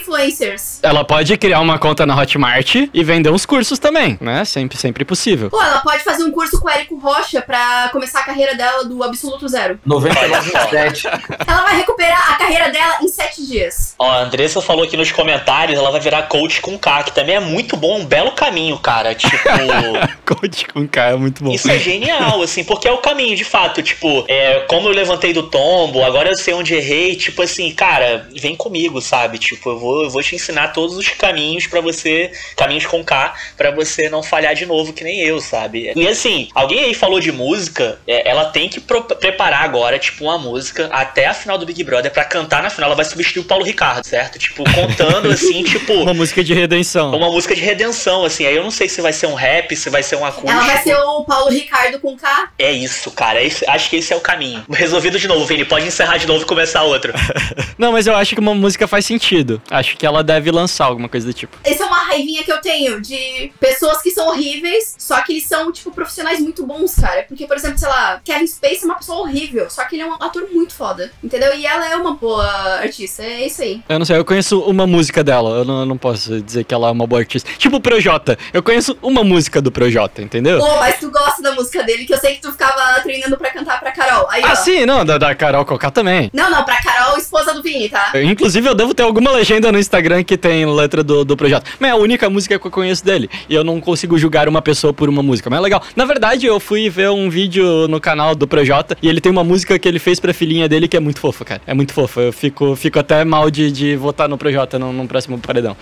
[0.52, 0.78] influencers.
[0.82, 4.44] Ela pode criar uma conta na Hotmart e vender uns cursos também, né?
[4.44, 5.50] Sempre, sempre possível.
[5.50, 8.84] Pô, ela pode fazer um curso com o Érico Rocha pra começar a carreira dela
[8.84, 9.78] do absoluto zero.
[9.86, 11.06] 99,7.
[11.46, 13.91] Ela vai recuperar a carreira dela em sete dias.
[14.02, 17.36] Ó, a Andressa falou aqui nos comentários, ela vai virar coach com K, que também
[17.36, 19.14] é muito bom, um belo caminho, cara.
[19.14, 19.38] Tipo.
[20.26, 21.52] Coach com K é muito bom.
[21.52, 23.80] Isso é genial, assim, porque é o caminho, de fato.
[23.80, 27.14] Tipo, é, como eu levantei do tombo, agora eu sei onde errei.
[27.14, 29.38] Tipo assim, cara, vem comigo, sabe?
[29.38, 33.34] Tipo, eu vou, eu vou te ensinar todos os caminhos pra você, caminhos com K,
[33.56, 35.92] pra você não falhar de novo, que nem eu, sabe?
[35.94, 40.38] E assim, alguém aí falou de música, é, ela tem que preparar agora, tipo, uma
[40.38, 42.88] música até a final do Big Brother pra cantar na final.
[42.88, 44.38] Ela vai substituir o Paulo Ricardo, certo?
[44.38, 45.92] Tipo, contando assim, tipo.
[45.94, 47.14] Uma música de redenção.
[47.14, 48.46] Uma música de redenção, assim.
[48.46, 50.50] Aí eu não sei se vai ser um rap, se vai ser um acústico.
[50.50, 52.50] Ela vai ser o Paulo Ricardo com K.
[52.58, 53.40] É isso, cara.
[53.40, 54.64] É isso- acho que esse é o caminho.
[54.70, 55.64] Resolvido de novo, Vini.
[55.64, 57.12] Pode encerrar de novo e começar outro.
[57.78, 59.60] Não, mas eu acho que uma música faz sentido.
[59.70, 61.56] Acho que ela deve lançar alguma coisa do tipo.
[61.64, 65.46] Essa é uma raivinha que eu tenho de pessoas que são horríveis, só que eles
[65.46, 67.24] são, tipo, profissionais muito bons, cara.
[67.28, 70.06] Porque, por exemplo, sei lá, Kevin Spacey é uma pessoa horrível, só que ele é
[70.06, 71.54] um ator muito foda, entendeu?
[71.54, 72.46] E ela é uma boa
[72.80, 73.81] artista, é isso aí.
[73.88, 75.58] Eu não sei, eu conheço uma música dela.
[75.58, 77.50] Eu não, eu não posso dizer que ela é uma boa artista.
[77.58, 78.38] Tipo o Projota.
[78.52, 80.58] Eu conheço uma música do Projota, entendeu?
[80.58, 83.50] Pô, mas tu gosta da música dele, que eu sei que tu ficava treinando pra
[83.50, 84.26] cantar pra Carol.
[84.30, 84.54] Aí, Ah, ó.
[84.56, 86.30] sim, não, da, da Carol Cocá também.
[86.32, 88.12] Não, não, pra Carol, esposa do Vini, tá?
[88.22, 91.70] Inclusive, eu devo ter alguma legenda no Instagram que tem letra do, do Projota.
[91.78, 93.28] Mas é única música que eu conheço dele.
[93.48, 95.50] E eu não consigo julgar uma pessoa por uma música.
[95.50, 95.82] Mas é legal.
[95.96, 99.44] Na verdade, eu fui ver um vídeo no canal do Projota e ele tem uma
[99.44, 101.60] música que ele fez pra filhinha dele que é muito fofa, cara.
[101.66, 102.20] É muito fofa.
[102.20, 105.76] Eu fico, fico até mal de, de votar no Projota no, no próximo paredão.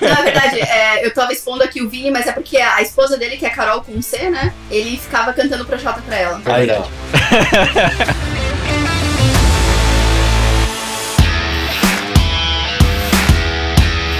[0.00, 3.36] Na verdade, é, eu tava expondo aqui o Vini, mas é porque a esposa dele,
[3.36, 4.52] que é a Carol com C, né?
[4.70, 6.42] Ele ficava cantando pro Jota pra ela.
[6.44, 6.90] Aí, verdade.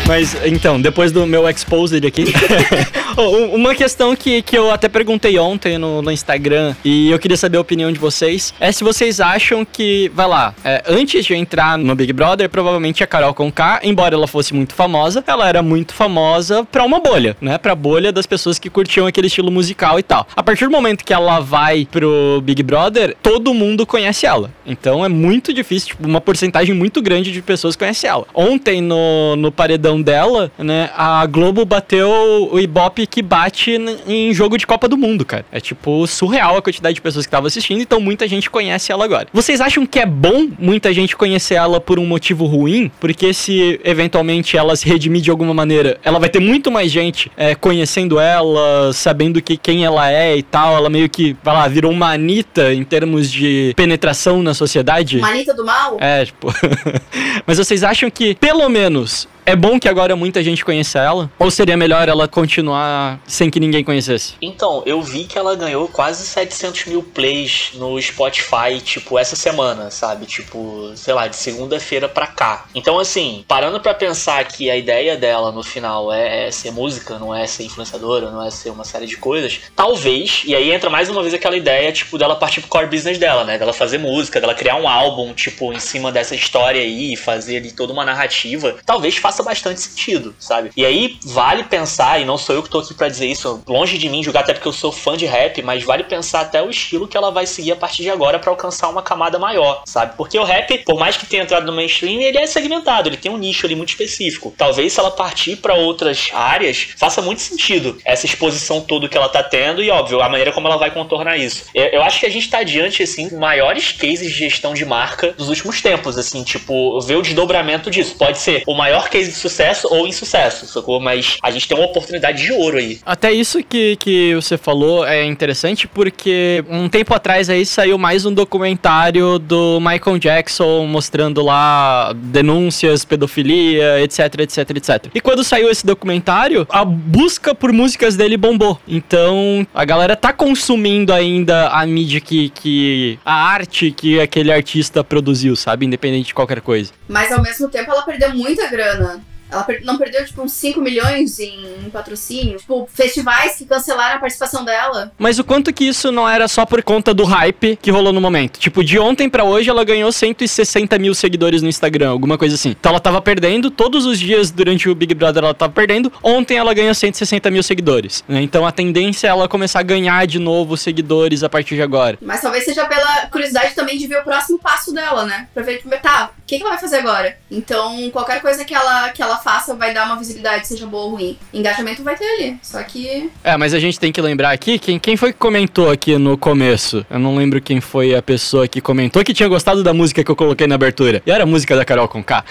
[0.07, 2.25] Mas, então, depois do meu exposed aqui,
[3.19, 7.37] um- uma questão que, que eu até perguntei ontem no, no Instagram e eu queria
[7.37, 11.35] saber a opinião de vocês é se vocês acham que, vai lá, é, antes de
[11.35, 15.63] entrar no Big Brother, provavelmente a Carol Conká, embora ela fosse muito famosa, ela era
[15.63, 17.59] muito famosa pra uma bolha, né?
[17.59, 20.27] Pra bolha das pessoas que curtiam aquele estilo musical e tal.
[20.35, 24.51] A partir do momento que ela vai pro Big Brother, todo mundo conhece ela.
[24.67, 28.27] Então é muito difícil, tipo, uma porcentagem muito grande de pessoas conhece ela.
[28.35, 33.73] Ontem no, no paredão dela, né, a Globo bateu o Ibope que bate
[34.07, 35.45] em jogo de Copa do Mundo, cara.
[35.51, 39.05] É tipo surreal a quantidade de pessoas que estavam assistindo, então muita gente conhece ela
[39.05, 39.29] agora.
[39.33, 42.91] Vocês acham que é bom muita gente conhecer ela por um motivo ruim?
[43.01, 47.31] Porque se eventualmente ela se redimir de alguma maneira, ela vai ter muito mais gente
[47.37, 50.77] é, conhecendo ela, sabendo que quem ela é e tal.
[50.77, 55.19] Ela meio que, vai lá, virou uma Anitta em termos de penetração na sociedade.
[55.19, 55.97] Manita do mal?
[56.01, 56.53] É, tipo.
[57.47, 61.31] Mas vocês acham que, pelo menos, é bom que agora muita gente conheça ela?
[61.39, 64.35] Ou seria melhor ela continuar sem que ninguém conhecesse?
[64.41, 69.91] Então, eu vi que ela ganhou quase 700 mil plays no Spotify, tipo, essa semana,
[69.91, 70.27] sabe?
[70.27, 72.67] Tipo, sei lá, de segunda-feira pra cá.
[72.75, 77.35] Então, assim, parando pra pensar que a ideia dela no final é ser música, não
[77.35, 81.09] é ser influenciadora, não é ser uma série de coisas, talvez, e aí entra mais
[81.09, 83.59] uma vez aquela ideia, tipo, dela partir pro core business dela, né?
[83.59, 87.73] Dela fazer música, dela criar um álbum, tipo, em cima dessa história aí, fazer ali
[87.73, 90.73] toda uma narrativa, talvez faça bastante sentido, sabe?
[90.77, 93.97] E aí vale pensar, e não sou eu que tô aqui pra dizer isso, longe
[93.97, 96.71] de mim julgar até porque eu sou fã de rap, mas vale pensar até o
[96.71, 100.17] estilo que ela vai seguir a partir de agora pra alcançar uma camada maior, sabe?
[100.17, 103.31] Porque o rap, por mais que tenha entrado no mainstream, ele é segmentado, ele tem
[103.31, 104.53] um nicho ali muito específico.
[104.57, 109.29] Talvez se ela partir pra outras áreas, faça muito sentido essa exposição toda que ela
[109.29, 111.67] tá tendo e, óbvio, a maneira como ela vai contornar isso.
[111.75, 115.49] Eu, acho que a gente tá diante, assim, maiores cases de gestão de marca dos
[115.49, 118.17] últimos tempos, assim, tipo, ver o desdobramento disso.
[118.17, 121.01] Pode ser o maior case de sucesso ou insucesso, sacou?
[121.01, 123.01] Mas a gente tem uma oportunidade de ouro aí.
[123.05, 128.25] Até isso que, que você falou é interessante porque um tempo atrás aí saiu mais
[128.25, 135.07] um documentário do Michael Jackson mostrando lá denúncias, pedofilia, etc, etc, etc.
[135.15, 138.79] E quando saiu esse documentário, a busca por músicas dele bombou.
[138.87, 145.05] Então a galera tá consumindo ainda a mídia que, que a arte que aquele artista
[145.05, 145.87] produziu, sabe?
[145.87, 146.93] Independente de qualquer coisa.
[147.09, 149.12] Mas ao mesmo tempo ela perdeu muita grana.
[149.53, 152.59] Ela não perdeu, tipo, uns 5 milhões em patrocínio.
[152.59, 155.13] Tipo, festivais que cancelaram a participação dela.
[155.19, 158.21] Mas o quanto que isso não era só por conta do hype que rolou no
[158.21, 158.59] momento?
[158.59, 162.71] Tipo, de ontem pra hoje ela ganhou 160 mil seguidores no Instagram, alguma coisa assim.
[162.71, 166.13] Então ela tava perdendo, todos os dias durante o Big Brother ela tava perdendo.
[166.23, 168.25] Ontem ela ganhou 160 mil seguidores.
[168.27, 168.41] né?
[168.41, 172.19] Então a tendência é ela começar a ganhar de novo seguidores a partir de agora.
[172.23, 175.49] Mas talvez seja pela curiosidade também de ver o próximo passo dela, né?
[175.53, 177.37] Pra ver, tipo, tá, o que, que ela vai fazer agora?
[177.51, 181.11] Então, qualquer coisa que ela, que ela faça vai dar uma visibilidade, seja boa ou
[181.13, 181.39] ruim.
[181.53, 182.59] Engajamento vai ter ali.
[182.63, 183.31] Só que.
[183.43, 186.39] É, mas a gente tem que lembrar aqui, quem, quem foi que comentou aqui no
[186.39, 187.05] começo?
[187.11, 190.31] Eu não lembro quem foi a pessoa que comentou que tinha gostado da música que
[190.31, 191.23] eu coloquei na abertura.
[191.27, 192.45] E era a música da Carol Conká.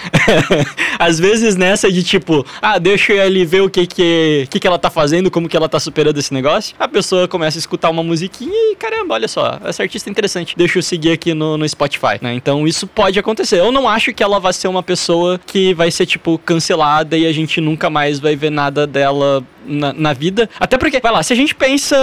[0.99, 4.77] Às vezes nessa de tipo, ah, deixa ali ver o que que, que que ela
[4.77, 6.75] tá fazendo, como que ela tá superando esse negócio.
[6.79, 10.55] A pessoa começa a escutar uma musiquinha e, caramba, olha só, essa artista é interessante.
[10.55, 12.33] Deixa eu seguir aqui no, no Spotify, né?
[12.33, 13.59] Então isso pode acontecer.
[13.59, 16.80] Eu não acho que ela vai ser uma pessoa que vai ser, tipo, cancelada
[17.17, 20.49] e a gente nunca mais vai ver nada dela na, na vida.
[20.59, 21.95] Até porque, vai lá, se a gente pensa.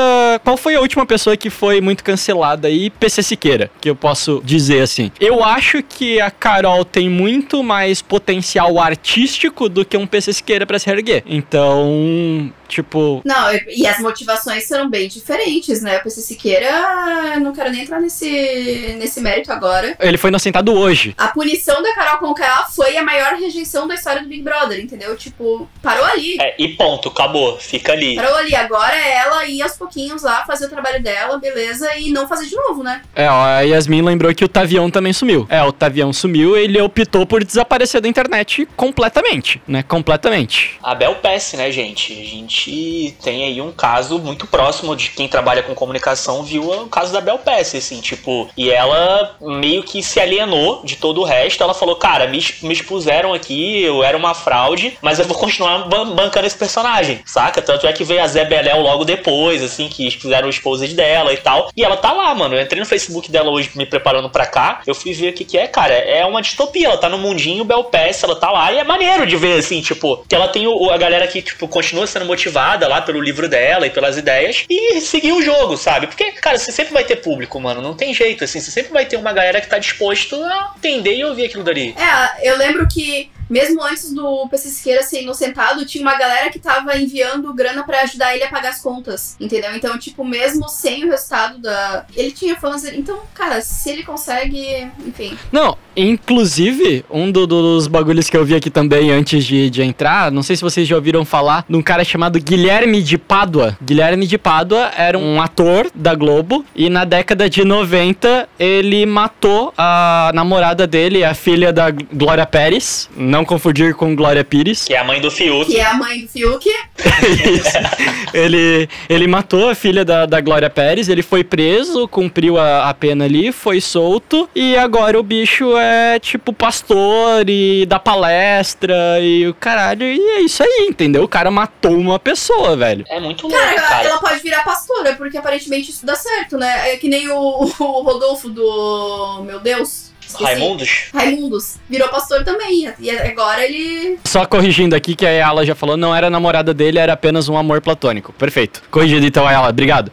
[0.45, 2.91] Qual foi a última pessoa que foi muito cancelada aí?
[2.91, 5.11] PC Siqueira, que eu posso dizer assim.
[5.21, 10.67] Eu acho que a Carol tem muito mais potencial artístico do que um PC Siqueira
[10.67, 11.23] pra se erguer.
[11.27, 13.23] Então, tipo.
[13.25, 15.99] Não, e as motivações serão bem diferentes, né?
[15.99, 19.97] O PC Siqueira, não quero nem entrar nesse, nesse mérito agora.
[19.99, 21.15] Ele foi inocentado hoje.
[21.17, 25.17] A punição da Carol Conká foi a maior rejeição da história do Big Brother, entendeu?
[25.17, 26.37] Tipo, parou ali.
[26.41, 28.15] É, e ponto, acabou, fica ali.
[28.15, 28.55] Parou ali.
[28.55, 32.47] Agora é ela ir aos pouquinhos lá fazer o trabalho dela, beleza, e não fazer
[32.47, 33.03] de novo, né?
[33.15, 35.47] É, ó, a Yasmin lembrou que o Tavião também sumiu.
[35.49, 39.83] É, o Tavião sumiu, ele optou por desaparecer da internet completamente, né?
[39.83, 40.79] Completamente.
[40.83, 42.13] A Bel Pass, né, gente?
[42.13, 46.71] A gente gente tem aí um caso muito próximo de quem trabalha com comunicação viu
[46.71, 51.21] o caso da Bel Pass, assim, tipo, e ela meio que se alienou de todo
[51.21, 51.63] o resto.
[51.63, 55.89] Ela falou, cara, me, me expuseram aqui, eu era uma fraude, mas eu vou continuar
[55.89, 57.63] ban bancando esse personagem, saca?
[57.63, 61.33] Tanto é que veio a Zé Beléu logo depois, assim, que fizeram o exposed dela
[61.33, 61.71] e tal.
[61.77, 62.57] E ela tá lá, mano.
[62.57, 64.81] Eu entrei no Facebook dela hoje me preparando pra cá.
[64.87, 65.95] Eu fui ver o que, que é, cara.
[65.95, 66.89] É uma distopia.
[66.89, 68.73] Ela tá no mundinho Bel Pass, ela tá lá.
[68.73, 71.69] E é maneiro de ver, assim, tipo, que ela tem o, a galera que, tipo,
[71.69, 72.48] continua sendo motivada
[72.89, 74.65] lá pelo livro dela e pelas ideias.
[74.69, 76.07] E seguir o jogo, sabe?
[76.07, 77.81] Porque, cara, você sempre vai ter público, mano.
[77.81, 78.61] Não tem jeito, assim.
[78.61, 81.95] Você sempre vai ter uma galera que tá disposto a entender e ouvir aquilo dali.
[81.99, 86.59] É, eu lembro que mesmo antes do PC Siqueira ser inocentado, tinha uma galera que
[86.59, 89.75] tava enviando grana pra ajudar ele a pagar as contas, entendeu?
[89.75, 92.05] Então, tipo, mesmo sem o resultado da.
[92.17, 92.85] Ele tinha fãs.
[92.85, 94.89] Então, cara, se ele consegue.
[95.07, 95.37] Enfim.
[95.53, 100.31] Não, inclusive, um do- dos bagulhos que eu vi aqui também antes de, de entrar,
[100.31, 103.77] não sei se vocês já ouviram falar de um cara chamado Guilherme de Pádua.
[103.83, 109.73] Guilherme de Pádua era um ator da Globo e na década de 90 ele matou
[109.79, 113.09] a namorada dele, a filha da Glória Pérez.
[113.17, 114.85] Não confundir com Glória Pires.
[114.85, 115.71] Que é a mãe do Fiuk.
[115.71, 116.69] Que é a mãe do Fiuk.
[118.33, 122.95] Ele, ele matou a filha da, da Glória Pérez, ele foi preso, cumpriu a, a
[122.95, 129.49] pena ali, foi solto, e agora o bicho é tipo pastor e dá palestra e
[129.49, 131.25] o caralho, e é isso aí, entendeu?
[131.25, 133.05] O cara matou uma pessoa, velho.
[133.09, 134.09] É muito louco, Cara, ela, cara.
[134.09, 136.93] ela pode virar pastora, porque aparentemente isso dá certo, né?
[136.93, 137.35] É que nem o,
[137.79, 139.43] o Rodolfo do.
[139.45, 140.08] Meu Deus.
[140.29, 140.45] Esqueci.
[140.45, 141.05] Raimundos?
[141.13, 141.77] Raimundos.
[141.89, 142.93] Virou pastor também.
[142.99, 144.19] E agora ele.
[144.25, 147.57] Só corrigindo aqui que a Ayala já falou, não era namorada dele, era apenas um
[147.57, 148.33] amor platônico.
[148.33, 148.83] Perfeito.
[148.91, 150.13] Corrigido então, Ayala, obrigado.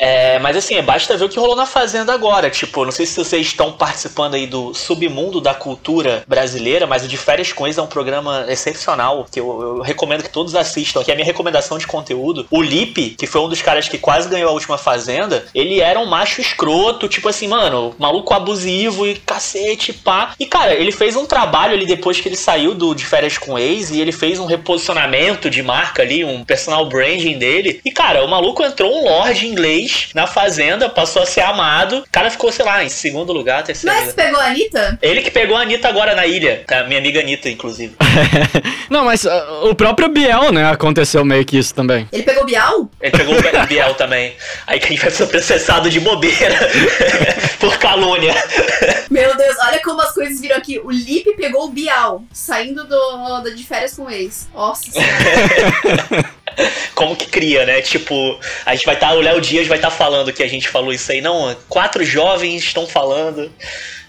[0.00, 2.50] É, mas assim, basta ver o que rolou na Fazenda agora.
[2.50, 7.08] Tipo, não sei se vocês estão participando aí do submundo da cultura brasileira, mas o
[7.08, 11.02] De Férias com Ex é um programa excepcional que eu, eu recomendo que todos assistam.
[11.02, 12.46] Que é a minha recomendação de conteúdo.
[12.50, 15.98] O Lipe, que foi um dos caras que quase ganhou a última Fazenda, ele era
[15.98, 20.34] um macho escroto, tipo assim, mano, maluco abusivo e cacete, pá.
[20.38, 23.58] E cara, ele fez um trabalho ali depois que ele saiu do De Férias com
[23.58, 27.80] Ex e ele fez um reposicionamento de marca ali, um personal branding dele.
[27.84, 29.83] E cara, o maluco entrou um lord inglês
[30.14, 31.98] na Fazenda, passou a ser amado.
[31.98, 34.98] O cara ficou, sei lá, em segundo lugar, terceiro Mas pegou a Anitta?
[35.00, 36.64] Ele que pegou a Anitta agora na ilha.
[36.68, 37.96] A minha amiga Anitta, inclusive.
[38.90, 42.08] não, mas ah, o próprio Biel, né, aconteceu meio que isso também.
[42.12, 42.90] Ele pegou o Bial?
[43.00, 44.34] Ele pegou o Biel também.
[44.66, 46.56] Aí que a gente vai ser processado de bobeira
[47.58, 48.34] por calúnia.
[49.10, 50.78] Meu Deus, olha como as coisas viram aqui.
[50.78, 54.48] O Lipe pegou o Bial, saindo do, da de férias com o ex.
[54.54, 56.34] Nossa senhora.
[56.94, 57.80] Como que cria, né?
[57.80, 60.92] Tipo, a gente vai estar, o Léo Dias vai estar falando que a gente falou
[60.92, 61.20] isso aí.
[61.20, 63.50] Não, quatro jovens estão falando.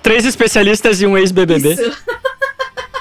[0.02, 1.76] Três especialistas e um ex-BBB.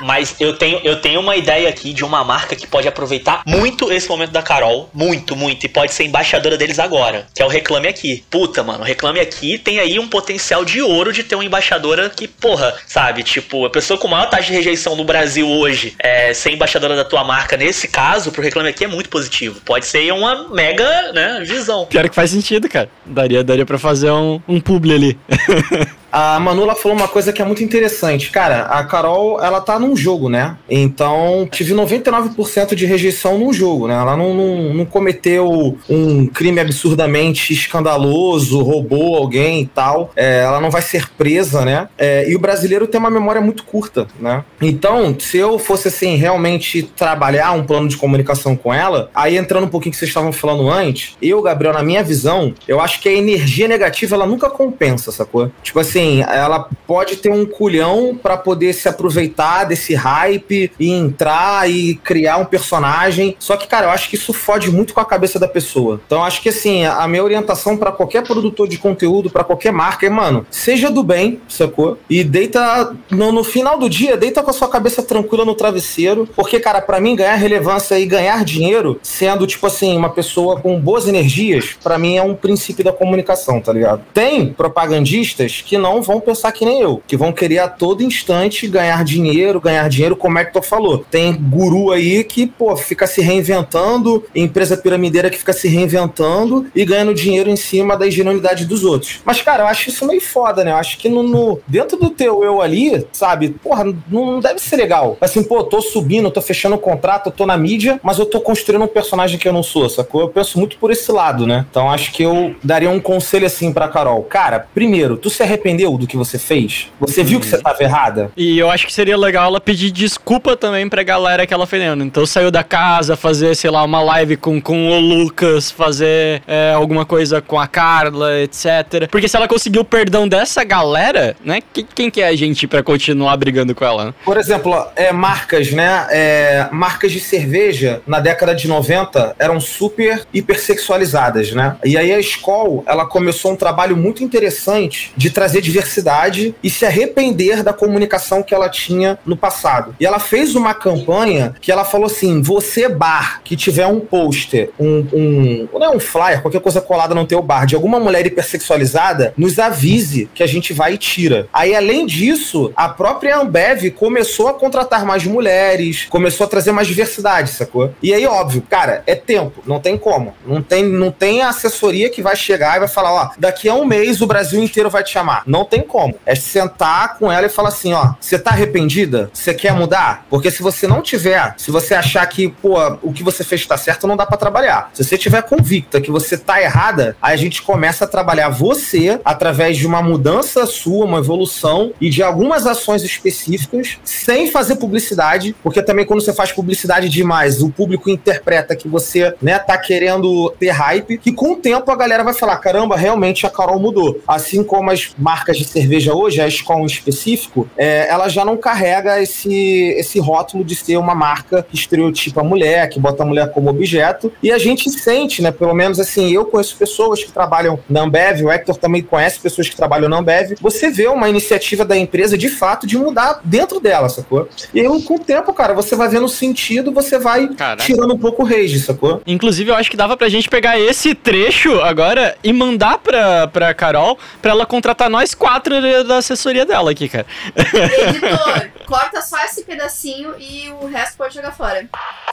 [0.00, 3.92] Mas eu tenho, eu tenho uma ideia aqui de uma marca que pode aproveitar muito
[3.92, 4.90] esse momento da Carol.
[4.92, 5.64] Muito, muito.
[5.64, 7.26] E pode ser embaixadora deles agora.
[7.34, 8.24] Que é o Reclame Aqui.
[8.30, 12.26] Puta, mano, Reclame Aqui tem aí um potencial de ouro de ter uma embaixadora que,
[12.26, 13.22] porra, sabe?
[13.22, 17.04] Tipo, a pessoa com maior taxa de rejeição no Brasil hoje é, ser embaixadora da
[17.04, 19.60] tua marca, nesse caso, pro Reclame Aqui é muito positivo.
[19.64, 21.86] Pode ser uma mega, né, visão.
[21.86, 22.88] Pior que faz sentido, cara.
[23.04, 25.18] Daria, daria pra fazer um, um publi ali.
[26.16, 28.30] A Manula falou uma coisa que é muito interessante.
[28.30, 30.56] Cara, a Carol, ela tá num jogo, né?
[30.70, 33.94] Então, tive 99% de rejeição num jogo, né?
[33.94, 40.12] Ela não, não, não cometeu um crime absurdamente escandaloso, roubou alguém e tal.
[40.14, 41.88] É, ela não vai ser presa, né?
[41.98, 44.44] É, e o brasileiro tem uma memória muito curta, né?
[44.62, 49.64] Então, se eu fosse, assim, realmente trabalhar um plano de comunicação com ela, aí entrando
[49.64, 53.08] um pouquinho que vocês estavam falando antes, eu, Gabriel, na minha visão, eu acho que
[53.08, 55.50] a energia negativa, ela nunca compensa, sacou?
[55.60, 61.68] Tipo assim, ela pode ter um culhão para poder se aproveitar desse hype e entrar
[61.70, 63.36] e criar um personagem.
[63.38, 66.00] Só que, cara, eu acho que isso fode muito com a cabeça da pessoa.
[66.06, 70.06] Então, acho que, assim, a minha orientação para qualquer produtor de conteúdo, para qualquer marca
[70.06, 71.98] é, mano, seja do bem, sacou?
[72.08, 76.28] E deita, no, no final do dia, deita com a sua cabeça tranquila no travesseiro.
[76.34, 80.78] Porque, cara, para mim, ganhar relevância e ganhar dinheiro, sendo, tipo assim, uma pessoa com
[80.80, 84.02] boas energias, para mim é um princípio da comunicação, tá ligado?
[84.12, 88.66] Tem propagandistas que não vão pensar que nem eu, que vão querer a todo instante
[88.66, 91.04] ganhar dinheiro, ganhar dinheiro, como é que tu falou.
[91.10, 93.20] Tem guru aí que, pô, fica se
[93.58, 98.84] reinventando, empresa piramideira que fica se reinventando e ganhando dinheiro em cima da ingenuidade dos
[98.84, 99.20] outros.
[99.24, 100.72] Mas, cara, eu acho isso meio foda, né?
[100.72, 104.76] Eu acho que no, no- dentro do teu eu ali, sabe, porra, não deve ser
[104.76, 105.16] legal.
[105.20, 108.82] Assim, pô, tô subindo, tô fechando um contrato, tô na mídia, mas eu tô construindo
[108.84, 110.20] um personagem que eu não sou, sacou?
[110.20, 111.64] Eu penso muito por esse lado, né?
[111.70, 114.22] Então acho que eu daria um conselho assim pra Carol.
[114.24, 116.88] Cara, primeiro, tu se arrepender do que você fez?
[117.00, 118.30] Você viu que você tava errada?
[118.36, 121.94] E eu acho que seria legal ela pedir desculpa também pra galera que ela ofendeu.
[121.94, 126.72] Então saiu da casa, fazer, sei lá, uma live com, com o Lucas, fazer é,
[126.72, 129.08] alguma coisa com a Carla, etc.
[129.10, 131.60] Porque se ela conseguiu o perdão dessa galera, né?
[131.72, 134.06] que- Quem que é a gente pra continuar brigando com ela?
[134.06, 134.14] né?
[134.24, 136.06] Por exemplo, é, marcas, né?
[136.10, 141.76] É, marcas de cerveja na década de 90 eram super hipersexualizadas, né?
[141.84, 146.86] E aí a Skol, ela começou um trabalho muito interessante de trazer diversidade e se
[146.86, 149.94] arrepender da comunicação que ela tinha no passado.
[149.98, 154.70] E ela fez uma campanha que ela falou assim: você bar que tiver um pôster,
[154.78, 158.26] um, um não é um flyer, qualquer coisa colada no teu bar de alguma mulher
[158.26, 161.48] hipersexualizada, nos avise que a gente vai e tira.
[161.52, 166.86] Aí além disso, a própria Ambev começou a contratar mais mulheres, começou a trazer mais
[166.86, 167.92] diversidade, sacou?
[168.02, 170.34] E aí, óbvio, cara, é tempo, não tem como.
[170.46, 173.84] Não tem, não tem assessoria que vai chegar e vai falar, ó, daqui a um
[173.84, 175.42] mês o Brasil inteiro vai te chamar.
[175.54, 176.16] Não tem como.
[176.26, 179.30] É sentar com ela e falar assim, ó, você tá arrependida?
[179.32, 180.26] Você quer mudar?
[180.28, 183.76] Porque se você não tiver, se você achar que, pô, o que você fez tá
[183.76, 184.90] certo, não dá pra trabalhar.
[184.92, 189.20] Se você tiver convicta que você tá errada, aí a gente começa a trabalhar você
[189.24, 195.54] através de uma mudança sua, uma evolução e de algumas ações específicas, sem fazer publicidade,
[195.62, 200.50] porque também quando você faz publicidade demais, o público interpreta que você, né, tá querendo
[200.58, 204.20] ter hype, que com o tempo a galera vai falar, caramba, realmente a Carol mudou.
[204.26, 208.56] Assim como as marcas de cerveja hoje, a Skol em específico, é, ela já não
[208.56, 213.26] carrega esse, esse rótulo de ser uma marca que estereotipa a mulher, que bota a
[213.26, 217.32] mulher como objeto, e a gente sente, né, pelo menos assim, eu conheço pessoas que
[217.32, 221.28] trabalham na Ambev, o Hector também conhece pessoas que trabalham na Ambev, você vê uma
[221.28, 224.48] iniciativa da empresa de fato de mudar dentro dela, sacou?
[224.72, 227.84] E aí, com o tempo, cara, você vai vendo sentido, você vai Caraca.
[227.84, 229.20] tirando um pouco o rage, sacou?
[229.26, 233.74] Inclusive, eu acho que dava pra gente pegar esse trecho agora e mandar pra, pra
[233.74, 235.74] Carol pra ela contratar nós quatro
[236.04, 237.26] da assessoria dela aqui, cara.
[237.56, 241.88] Editor, corta só esse pedacinho e o resto pode jogar fora.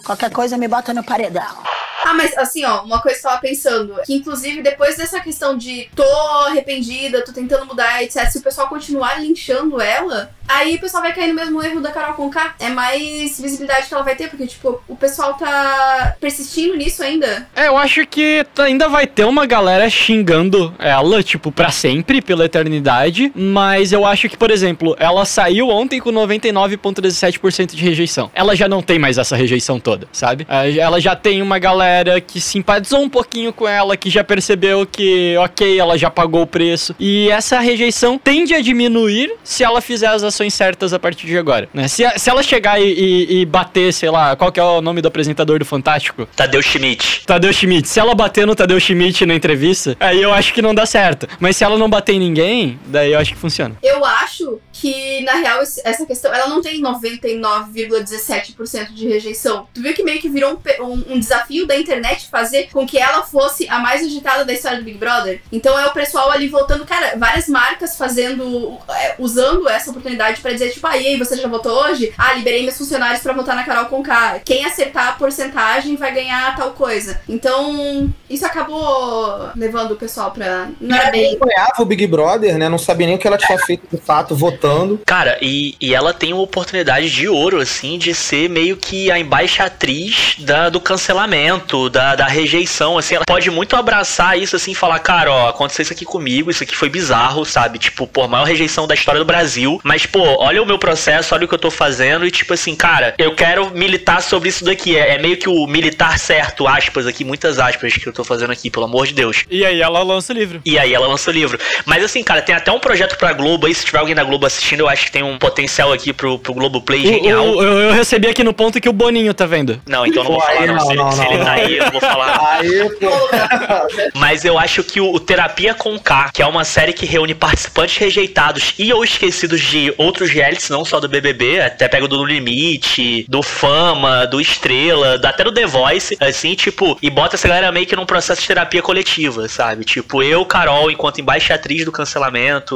[0.05, 1.63] Qualquer coisa me bota no paredão.
[2.03, 5.55] Ah, mas assim, ó, uma coisa que eu tava pensando, que inclusive depois dessa questão
[5.55, 6.03] de tô
[6.47, 11.13] arrependida, tô tentando mudar, etc, se o pessoal continuar linchando ela, aí o pessoal vai
[11.13, 12.55] cair no mesmo erro da Carol Conká.
[12.59, 17.47] É mais visibilidade que ela vai ter, porque, tipo, o pessoal tá persistindo nisso ainda.
[17.55, 22.45] É, eu acho que ainda vai ter uma galera xingando ela, tipo, pra sempre, pela
[22.45, 22.90] eternidade.
[23.35, 28.29] Mas eu acho que, por exemplo, ela saiu ontem com 99,17% de rejeição.
[28.33, 30.45] Ela já não tem mais essa rejeição toda, sabe?
[30.49, 34.85] Eh, Ela já tem uma galera que simpatizou um pouquinho com ela, que já percebeu
[34.85, 36.95] que, ok, ela já pagou o preço.
[36.99, 41.37] E essa rejeição tende a diminuir se ela fizer as ações certas a partir de
[41.37, 41.87] agora, né?
[41.87, 45.01] Se, se ela chegar e, e- e bater, sei lá, qual que é o nome
[45.01, 46.27] do apresentador do Fantástico?
[46.35, 47.23] Tadeu Schmidt.
[47.25, 47.87] Tadeu Schmidt.
[47.87, 51.27] Se ela bater no Tadeu Schmidt na entrevista, aí eu acho que não dá certo.
[51.39, 53.75] Mas se ela não bater em ninguém, daí eu acho que funciona.
[53.83, 59.67] Eu acho que, na real, essa questão, ela não tem 99,17% de rejeição.
[59.73, 62.97] Tu viu que meio que virou um, um- um desafio da internet fazer com que
[62.97, 65.41] ela fosse a mais agitada da história do Big Brother?
[65.51, 70.51] Então é o pessoal ali voltando, cara, várias marcas fazendo, é, usando essa oportunidade pra
[70.51, 72.13] dizer, tipo, ah, e aí, você já votou hoje?
[72.17, 74.39] Ah, liberei meus funcionários pra votar na Carol Conká.
[74.43, 77.21] Quem acertar a porcentagem vai ganhar tal coisa.
[77.27, 80.69] Então, isso acabou levando o pessoal pra...
[80.79, 81.35] Não era bem...
[81.35, 82.69] acompanhava o Big Brother, né?
[82.71, 84.99] Não sabia nem o que ela tinha feito de fato, votando.
[85.05, 89.19] Cara, e, e ela tem uma oportunidade de ouro, assim, de ser meio que a
[89.19, 93.15] embaixatriz da, do cancelamento, da, da rejeição, assim.
[93.15, 96.63] Ela pode muito abraçar isso, assim, e falar, cara, ó, aconteceu isso aqui comigo, isso
[96.63, 97.77] aqui foi bizarro, sabe?
[97.77, 99.79] Tipo, pô, a maior rejeição da história do Brasil.
[99.83, 102.75] Mas, pô, olha o meu processo, olha o que eu tô fazendo e, tipo assim,
[102.75, 104.97] cara, eu quero militar sobre isso daqui.
[104.97, 108.51] É, é meio que o militar certo, aspas aqui, muitas aspas que eu tô fazendo
[108.51, 109.43] aqui, pelo amor de Deus.
[109.49, 110.61] E aí ela lança o livro.
[110.65, 111.59] E aí ela lança o livro.
[111.85, 113.73] Mas assim, cara, tem até um projeto pra Globo aí.
[113.75, 116.53] Se tiver alguém da Globo assistindo, eu acho que tem um potencial aqui pro, pro
[116.53, 117.45] Globo Play genial.
[117.45, 119.81] o- eu, eu recebi aqui no ponto que o Boninho tá vendo.
[119.87, 120.79] Não, então eu não vou falar, não.
[120.79, 122.31] Se, não, se ele tá aí, eu não vou falar.
[122.61, 124.19] Aí, pô.
[124.19, 127.33] Mas eu acho que o, o Terapia com K, que é uma série que reúne
[127.33, 132.17] participantes rejeitados e ou esquecidos de outros realities, não só do BBB, até pega do
[132.17, 137.35] No Limite, do Fama, do Estrela, da- até do The Voice, assim, tipo, e bota
[137.35, 139.83] essa galera meio que num processo de terapia coletiva, sabe?
[139.85, 142.31] Tipo, eu, Carol, enquanto embaixatriz do cancelamento,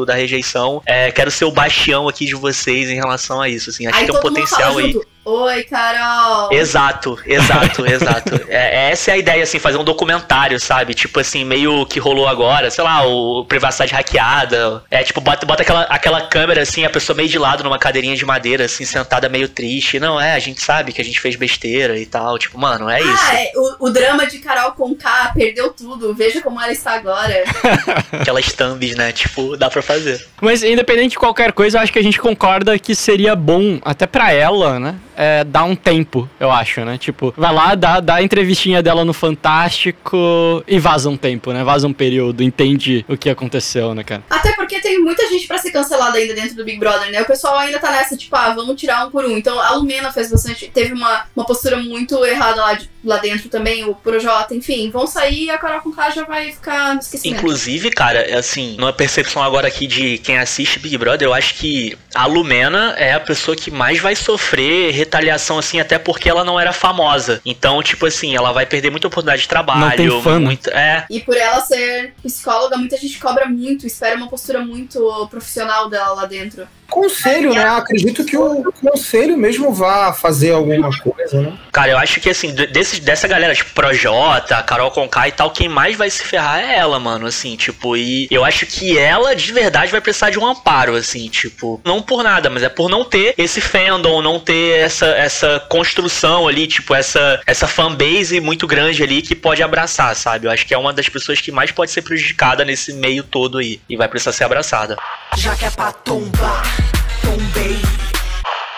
[0.06, 3.88] da rejeição, é, quero ser o bastião aqui de vocês em relação a isso, assim,
[3.88, 4.92] acho Aí que tem um potencial aí.
[4.92, 6.54] junto, Oi, Carol.
[6.54, 8.36] Exato, exato, exato.
[8.48, 10.94] É, essa é a ideia, assim, fazer um documentário, sabe?
[10.94, 14.84] Tipo assim, meio que rolou agora, sei lá, o privacidade hackeada.
[14.90, 18.16] É tipo, bota, bota aquela, aquela câmera, assim, a pessoa meio de lado numa cadeirinha
[18.16, 20.00] de madeira, assim, sentada meio triste.
[20.00, 22.38] Não, é, a gente sabe que a gente fez besteira e tal.
[22.38, 23.26] Tipo, mano, é isso.
[23.26, 26.14] Ah, é, o, o drama de Carol com K perdeu tudo.
[26.14, 27.44] Veja como ela está agora.
[28.14, 29.12] Aquelas thumbs, né?
[29.12, 30.26] Tipo, dá pra fazer.
[30.40, 34.06] Mas independente de qualquer coisa, eu acho que a gente concorda que seria bom, até
[34.06, 34.96] pra ela, né?
[35.18, 36.98] É, dar um tempo, eu acho, né?
[36.98, 41.64] Tipo, vai lá, dá, dá a entrevistinha dela no Fantástico e vaza um tempo, né?
[41.64, 44.24] Vaza um período, entende o que aconteceu, né, cara?
[44.30, 47.22] Até porque tem muita gente pra ser cancelada ainda dentro do Big Brother, né?
[47.22, 49.38] O pessoal ainda tá nessa, tipo, ah, vamos tirar um por um.
[49.38, 50.68] Então a Lumena fez bastante.
[50.74, 54.90] Teve uma, uma postura muito errada lá, de- lá dentro também, o Projota, enfim.
[54.90, 57.40] Vão sair e a Carol com K já vai ficar no esquecimento.
[57.40, 61.98] Inclusive, cara, assim, numa percepção agora aqui de quem assiste Big Brother, eu acho que
[62.14, 66.60] a Lumena é a pessoa que mais vai sofrer retaliação, assim, até porque ela não
[66.60, 67.42] era famosa.
[67.46, 69.82] Então, tipo assim, ela vai perder muita oportunidade de trabalho.
[69.82, 70.46] Não tem fã, né?
[70.46, 75.28] muito, É, E por ela ser psicóloga, muita gente cobra muito, espera uma postura muito
[75.30, 76.68] profissional dela lá dentro.
[76.90, 77.64] Conselho, né?
[77.64, 81.54] Acredito que o conselho mesmo vá fazer alguma coisa, né?
[81.72, 85.50] Cara, eu acho que assim, de- desse, dessa galera, tipo, Projota, Carol Conká e tal,
[85.52, 89.36] quem mais vai se ferrar é ela, mano, assim, tipo, e eu acho que ela
[89.36, 92.90] de verdade vai precisar de um amparo, assim, tipo, não por nada, mas é por
[92.90, 98.66] não ter esse fandom, não ter essa, essa construção ali, tipo, essa, essa fanbase muito
[98.68, 100.48] grande ali que pode abraçar, sabe?
[100.48, 103.58] Eu acho que é uma das pessoas que mais pode ser prejudicada nesse meio todo
[103.58, 104.96] aí, e vai precisar ser abraçada.
[105.38, 106.75] Já que é pra tombar.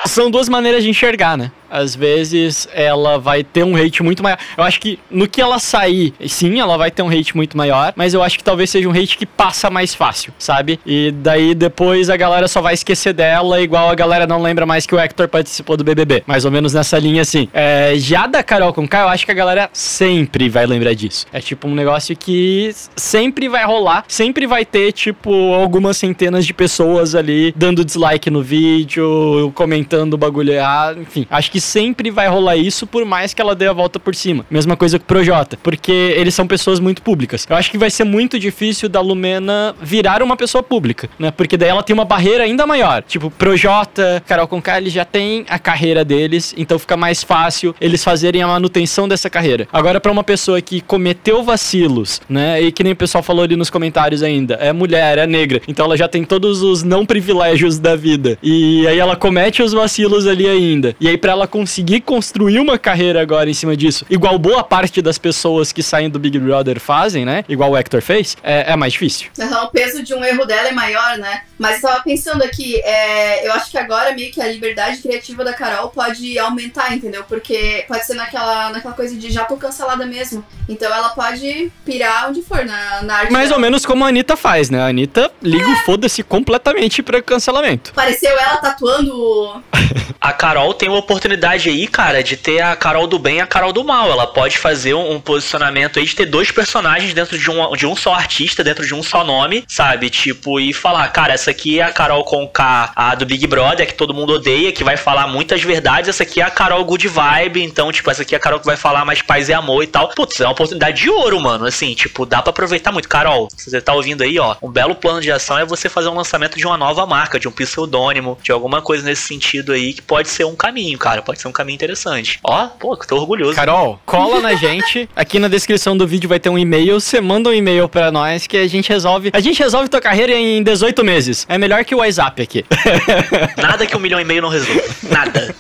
[0.05, 1.51] São duas maneiras de enxergar, né?
[1.70, 4.38] Às vezes ela vai ter um hate muito maior.
[4.57, 7.93] Eu acho que no que ela sair, sim, ela vai ter um hate muito maior,
[7.95, 10.80] mas eu acho que talvez seja um hate que passa mais fácil, sabe?
[10.86, 14.86] E daí depois a galera só vai esquecer dela, igual a galera não lembra mais
[14.86, 16.24] que o Hector participou do BBB.
[16.26, 17.47] Mais ou menos nessa linha assim.
[17.53, 21.26] É, já da Carol com K, eu acho que a galera sempre vai lembrar disso.
[21.32, 26.53] É tipo um negócio que sempre vai rolar, sempre vai ter, tipo, algumas centenas de
[26.53, 31.26] pessoas ali dando dislike no vídeo, comentando o bagulho errado, enfim.
[31.30, 34.45] Acho que sempre vai rolar isso, por mais que ela dê a volta por cima.
[34.49, 37.45] Mesma coisa com o Projota, porque eles são pessoas muito públicas.
[37.49, 41.31] Eu acho que vai ser muito difícil da Lumena virar uma pessoa pública, né?
[41.31, 43.03] Porque daí ela tem uma barreira ainda maior.
[43.03, 48.03] Tipo, Projota, Carol Conká, eles já têm a carreira deles, então fica mais fácil eles
[48.03, 49.67] fazerem a manutenção dessa carreira.
[49.71, 52.61] Agora, pra uma pessoa que cometeu vacilos, né?
[52.61, 55.85] E que nem o pessoal falou ali nos comentários ainda, é mulher, é negra, então
[55.85, 58.37] ela já tem todos os não privilégios da vida.
[58.41, 60.95] E aí ela comete os vacilos ali ainda.
[60.99, 65.01] E aí, pra ela conseguir construir uma carreira agora em cima disso, igual boa parte
[65.01, 67.43] das pessoas que saem do Big Brother fazem, né?
[67.47, 69.29] Igual o Hector fez, é, é mais difícil.
[69.39, 71.41] Aham, o peso de um erro dela é maior, né?
[71.57, 75.43] Mas eu tava pensando aqui, é, eu acho que agora meio que a liberdade criativa
[75.43, 77.23] da Carol pode aumentar, entendeu?
[77.23, 80.45] Porque pode ser naquela, naquela coisa de já tô cancelada mesmo.
[80.69, 83.61] Então ela pode pirar onde for, na, na arte Mais ou dela.
[83.61, 84.81] menos como a Anitta faz, né?
[84.81, 87.93] A Anitta liga o foda-se completamente pra cancelamento.
[87.93, 89.63] Pareceu ela tatuando.
[90.19, 93.47] A Carol tem uma oportunidade aí, cara, de ter a Carol do bem e a
[93.47, 94.09] Carol do mal.
[94.11, 97.85] Ela pode fazer um, um posicionamento aí de ter dois personagens dentro de um, de
[97.85, 100.09] um só artista, dentro de um só nome, sabe?
[100.09, 103.88] Tipo, e falar, cara, essa aqui é a Carol com K, a do Big Brother,
[103.88, 106.09] que todo mundo odeia, que vai falar muitas verdades.
[106.09, 108.65] Essa aqui é a Carol Good Vibe, então, tipo, essa aqui é a Carol que
[108.65, 110.09] vai falar mais paz e amor e tal.
[110.09, 111.65] Putz, é uma oportunidade de ouro, mano.
[111.65, 113.07] Assim, tipo, dá pra aproveitar muito.
[113.07, 116.09] Carol, se você tá ouvindo aí, ó, um belo plano de ação é você fazer
[116.09, 119.93] um lançamento de uma nova marca, de um pseudônimo, de alguma coisa nesse sentido aí,
[119.93, 121.21] que pode ser um caminho, cara.
[121.28, 122.39] Pode ser um caminho interessante.
[122.41, 123.53] Ó, pô, tô orgulhoso.
[123.53, 125.09] Carol, cola na gente.
[125.13, 127.01] Aqui na descrição do vídeo vai ter um e-mail.
[127.01, 129.30] Você manda um e-mail pra nós que a gente resolve.
[129.34, 131.45] A gente resolve tua carreira em 18 meses.
[131.49, 132.63] É melhor que o WhatsApp aqui.
[133.61, 134.82] Nada que um milhão e meio não resolva.
[135.03, 135.53] Nada.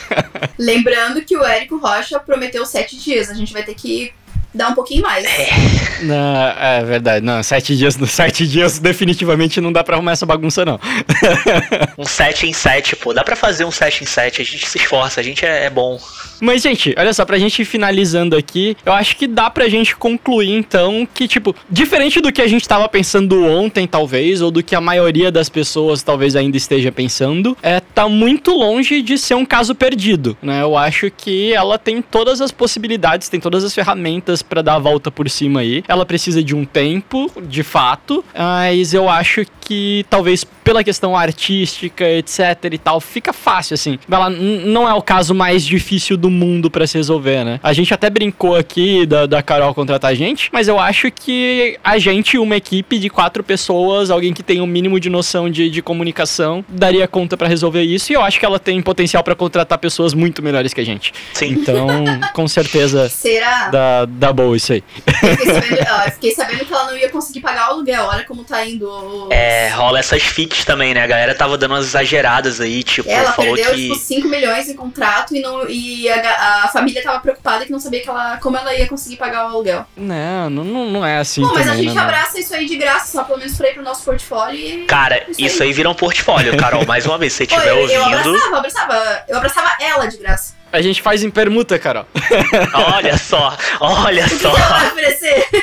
[0.58, 3.30] Lembrando que o Érico Rocha prometeu sete dias.
[3.30, 4.12] A gente vai ter que
[4.56, 5.24] dar um pouquinho mais.
[6.02, 7.24] Não, é verdade.
[7.24, 10.80] Não, sete dias, sete dias definitivamente não dá pra arrumar essa bagunça, não.
[11.98, 13.14] Um 7 em 7, pô.
[13.14, 14.42] Dá pra fazer um 7 em 7.
[14.42, 15.98] A gente se esforça, a gente é, é bom.
[16.40, 19.96] Mas, gente, olha só, pra gente ir finalizando aqui, eu acho que dá pra gente
[19.96, 24.62] concluir, então, que, tipo, diferente do que a gente tava pensando ontem, talvez, ou do
[24.62, 29.34] que a maioria das pessoas talvez ainda esteja pensando, é, tá muito longe de ser
[29.34, 30.60] um caso perdido, né?
[30.60, 34.78] Eu acho que ela tem todas as possibilidades, tem todas as ferramentas pra dar a
[34.78, 35.84] volta por cima aí.
[35.88, 42.04] Ela precisa de um tempo, de fato, mas eu acho que talvez pela questão artística,
[42.08, 42.40] etc
[42.72, 43.98] e tal, fica fácil assim.
[44.10, 47.60] Ela não é o caso mais difícil do mundo pra se resolver, né?
[47.62, 51.78] A gente até brincou aqui da, da Carol contratar a gente, mas eu acho que
[51.84, 55.70] a gente, uma equipe de quatro pessoas, alguém que tem o mínimo de noção de,
[55.70, 58.12] de comunicação, daria conta pra resolver isso.
[58.12, 61.12] E eu acho que ela tem potencial pra contratar pessoas muito melhores que a gente.
[61.32, 61.50] Sim.
[61.50, 61.88] Então,
[62.32, 63.68] com certeza, Será?
[63.68, 64.84] dá, dá boa isso aí.
[65.06, 68.04] Eu fiquei, sabendo, ó, fiquei sabendo que ela não ia conseguir pagar o aluguel.
[68.04, 68.86] Olha como tá indo.
[68.88, 71.02] o- É, rola essas fics também, né?
[71.02, 73.82] A galera tava dando umas exageradas aí, tipo, Ela falou perdeu, que.
[73.88, 77.80] tipo, 5 milhões em contrato e, não, e a, a família tava preocupada que não
[77.80, 79.84] sabia que ela, como ela ia conseguir pagar o aluguel.
[79.96, 82.76] Não, não, não não é assim Bom, mas a gente né, abraça isso aí de
[82.76, 84.84] graça, só pelo menos pra ir pro nosso portfólio e.
[84.86, 85.68] Cara, Isso isso aí.
[85.68, 86.84] aí vira um portfólio, Carol.
[86.86, 88.18] Mais uma vez, se você Pô, estiver eu, eu ouvindo.
[88.18, 89.24] abraçava, abraçava.
[89.28, 90.54] Eu abraçava ela de graça.
[90.72, 92.06] A gente faz em permuta, Carol.
[92.94, 94.50] Olha só, olha O que só.
[94.50, 95.46] vai oferecer?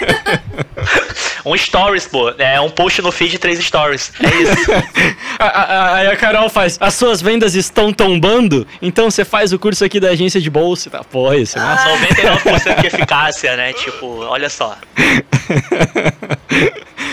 [1.45, 2.30] Um stories, pô.
[2.38, 4.14] É um post no feed de três stories.
[4.24, 4.72] É isso.
[5.38, 9.51] A- a- a- Aí a Carol faz, as suas vendas estão tombando, então você faz
[9.51, 10.89] o curso aqui da agência de bolsa.
[10.89, 11.89] Tá, pô, isso é massa.
[11.89, 13.74] 99% de eficácia, né?
[13.74, 14.78] Tipo, olha só.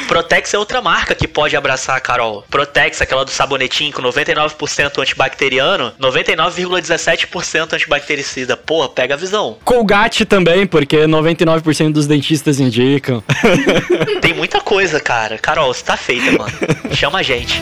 [0.09, 2.45] Protex é outra marca que pode abraçar a Carol.
[2.51, 8.57] Protex, aquela do sabonetinho com 99% antibacteriano, 99,17% antibactericida.
[8.57, 9.59] Pô, pega a visão.
[9.65, 13.23] Colgate também, porque 99% dos dentistas indicam.
[14.21, 15.39] Tem muita coisa, cara.
[15.39, 16.53] Carol, você tá feita, mano.
[16.93, 17.61] Chama a gente.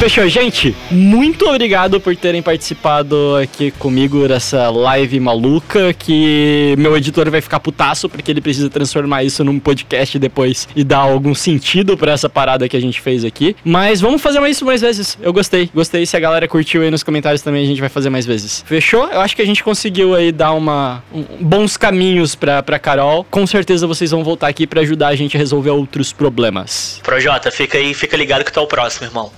[0.00, 0.74] Fechou, gente?
[0.90, 5.92] Muito obrigado por terem participado aqui comigo dessa live maluca.
[5.92, 10.82] Que meu editor vai ficar putaço porque ele precisa transformar isso num podcast depois e
[10.82, 13.54] dar algum sentido pra essa parada que a gente fez aqui.
[13.62, 15.18] Mas vamos fazer isso mais vezes.
[15.20, 16.06] Eu gostei, gostei.
[16.06, 18.64] Se a galera curtiu aí nos comentários também, a gente vai fazer mais vezes.
[18.66, 19.06] Fechou?
[19.06, 23.26] Eu acho que a gente conseguiu aí dar uma um- bons caminhos pra, pra Carol.
[23.30, 27.00] Com certeza vocês vão voltar aqui pra ajudar a gente a resolver outros problemas.
[27.02, 29.30] Projota, fica aí, fica ligado que tá o próximo, irmão.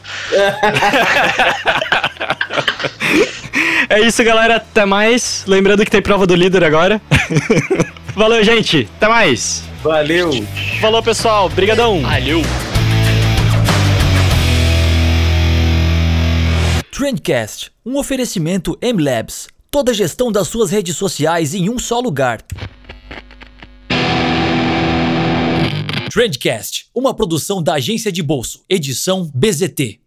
[3.88, 4.56] É isso, galera.
[4.56, 5.44] Até mais.
[5.46, 7.00] Lembrando que tem prova do líder agora.
[8.16, 8.88] Valeu, gente.
[8.96, 9.64] Até mais.
[9.82, 10.30] Valeu!
[10.80, 11.50] Falou, pessoal.
[11.50, 12.00] Brigadão.
[12.00, 12.40] Valeu!
[16.90, 19.48] Trendcast, um oferecimento M-Labs.
[19.70, 22.40] Toda a gestão das suas redes sociais em um só lugar.
[26.10, 30.01] Trendcast, uma produção da agência de bolso, edição BZT.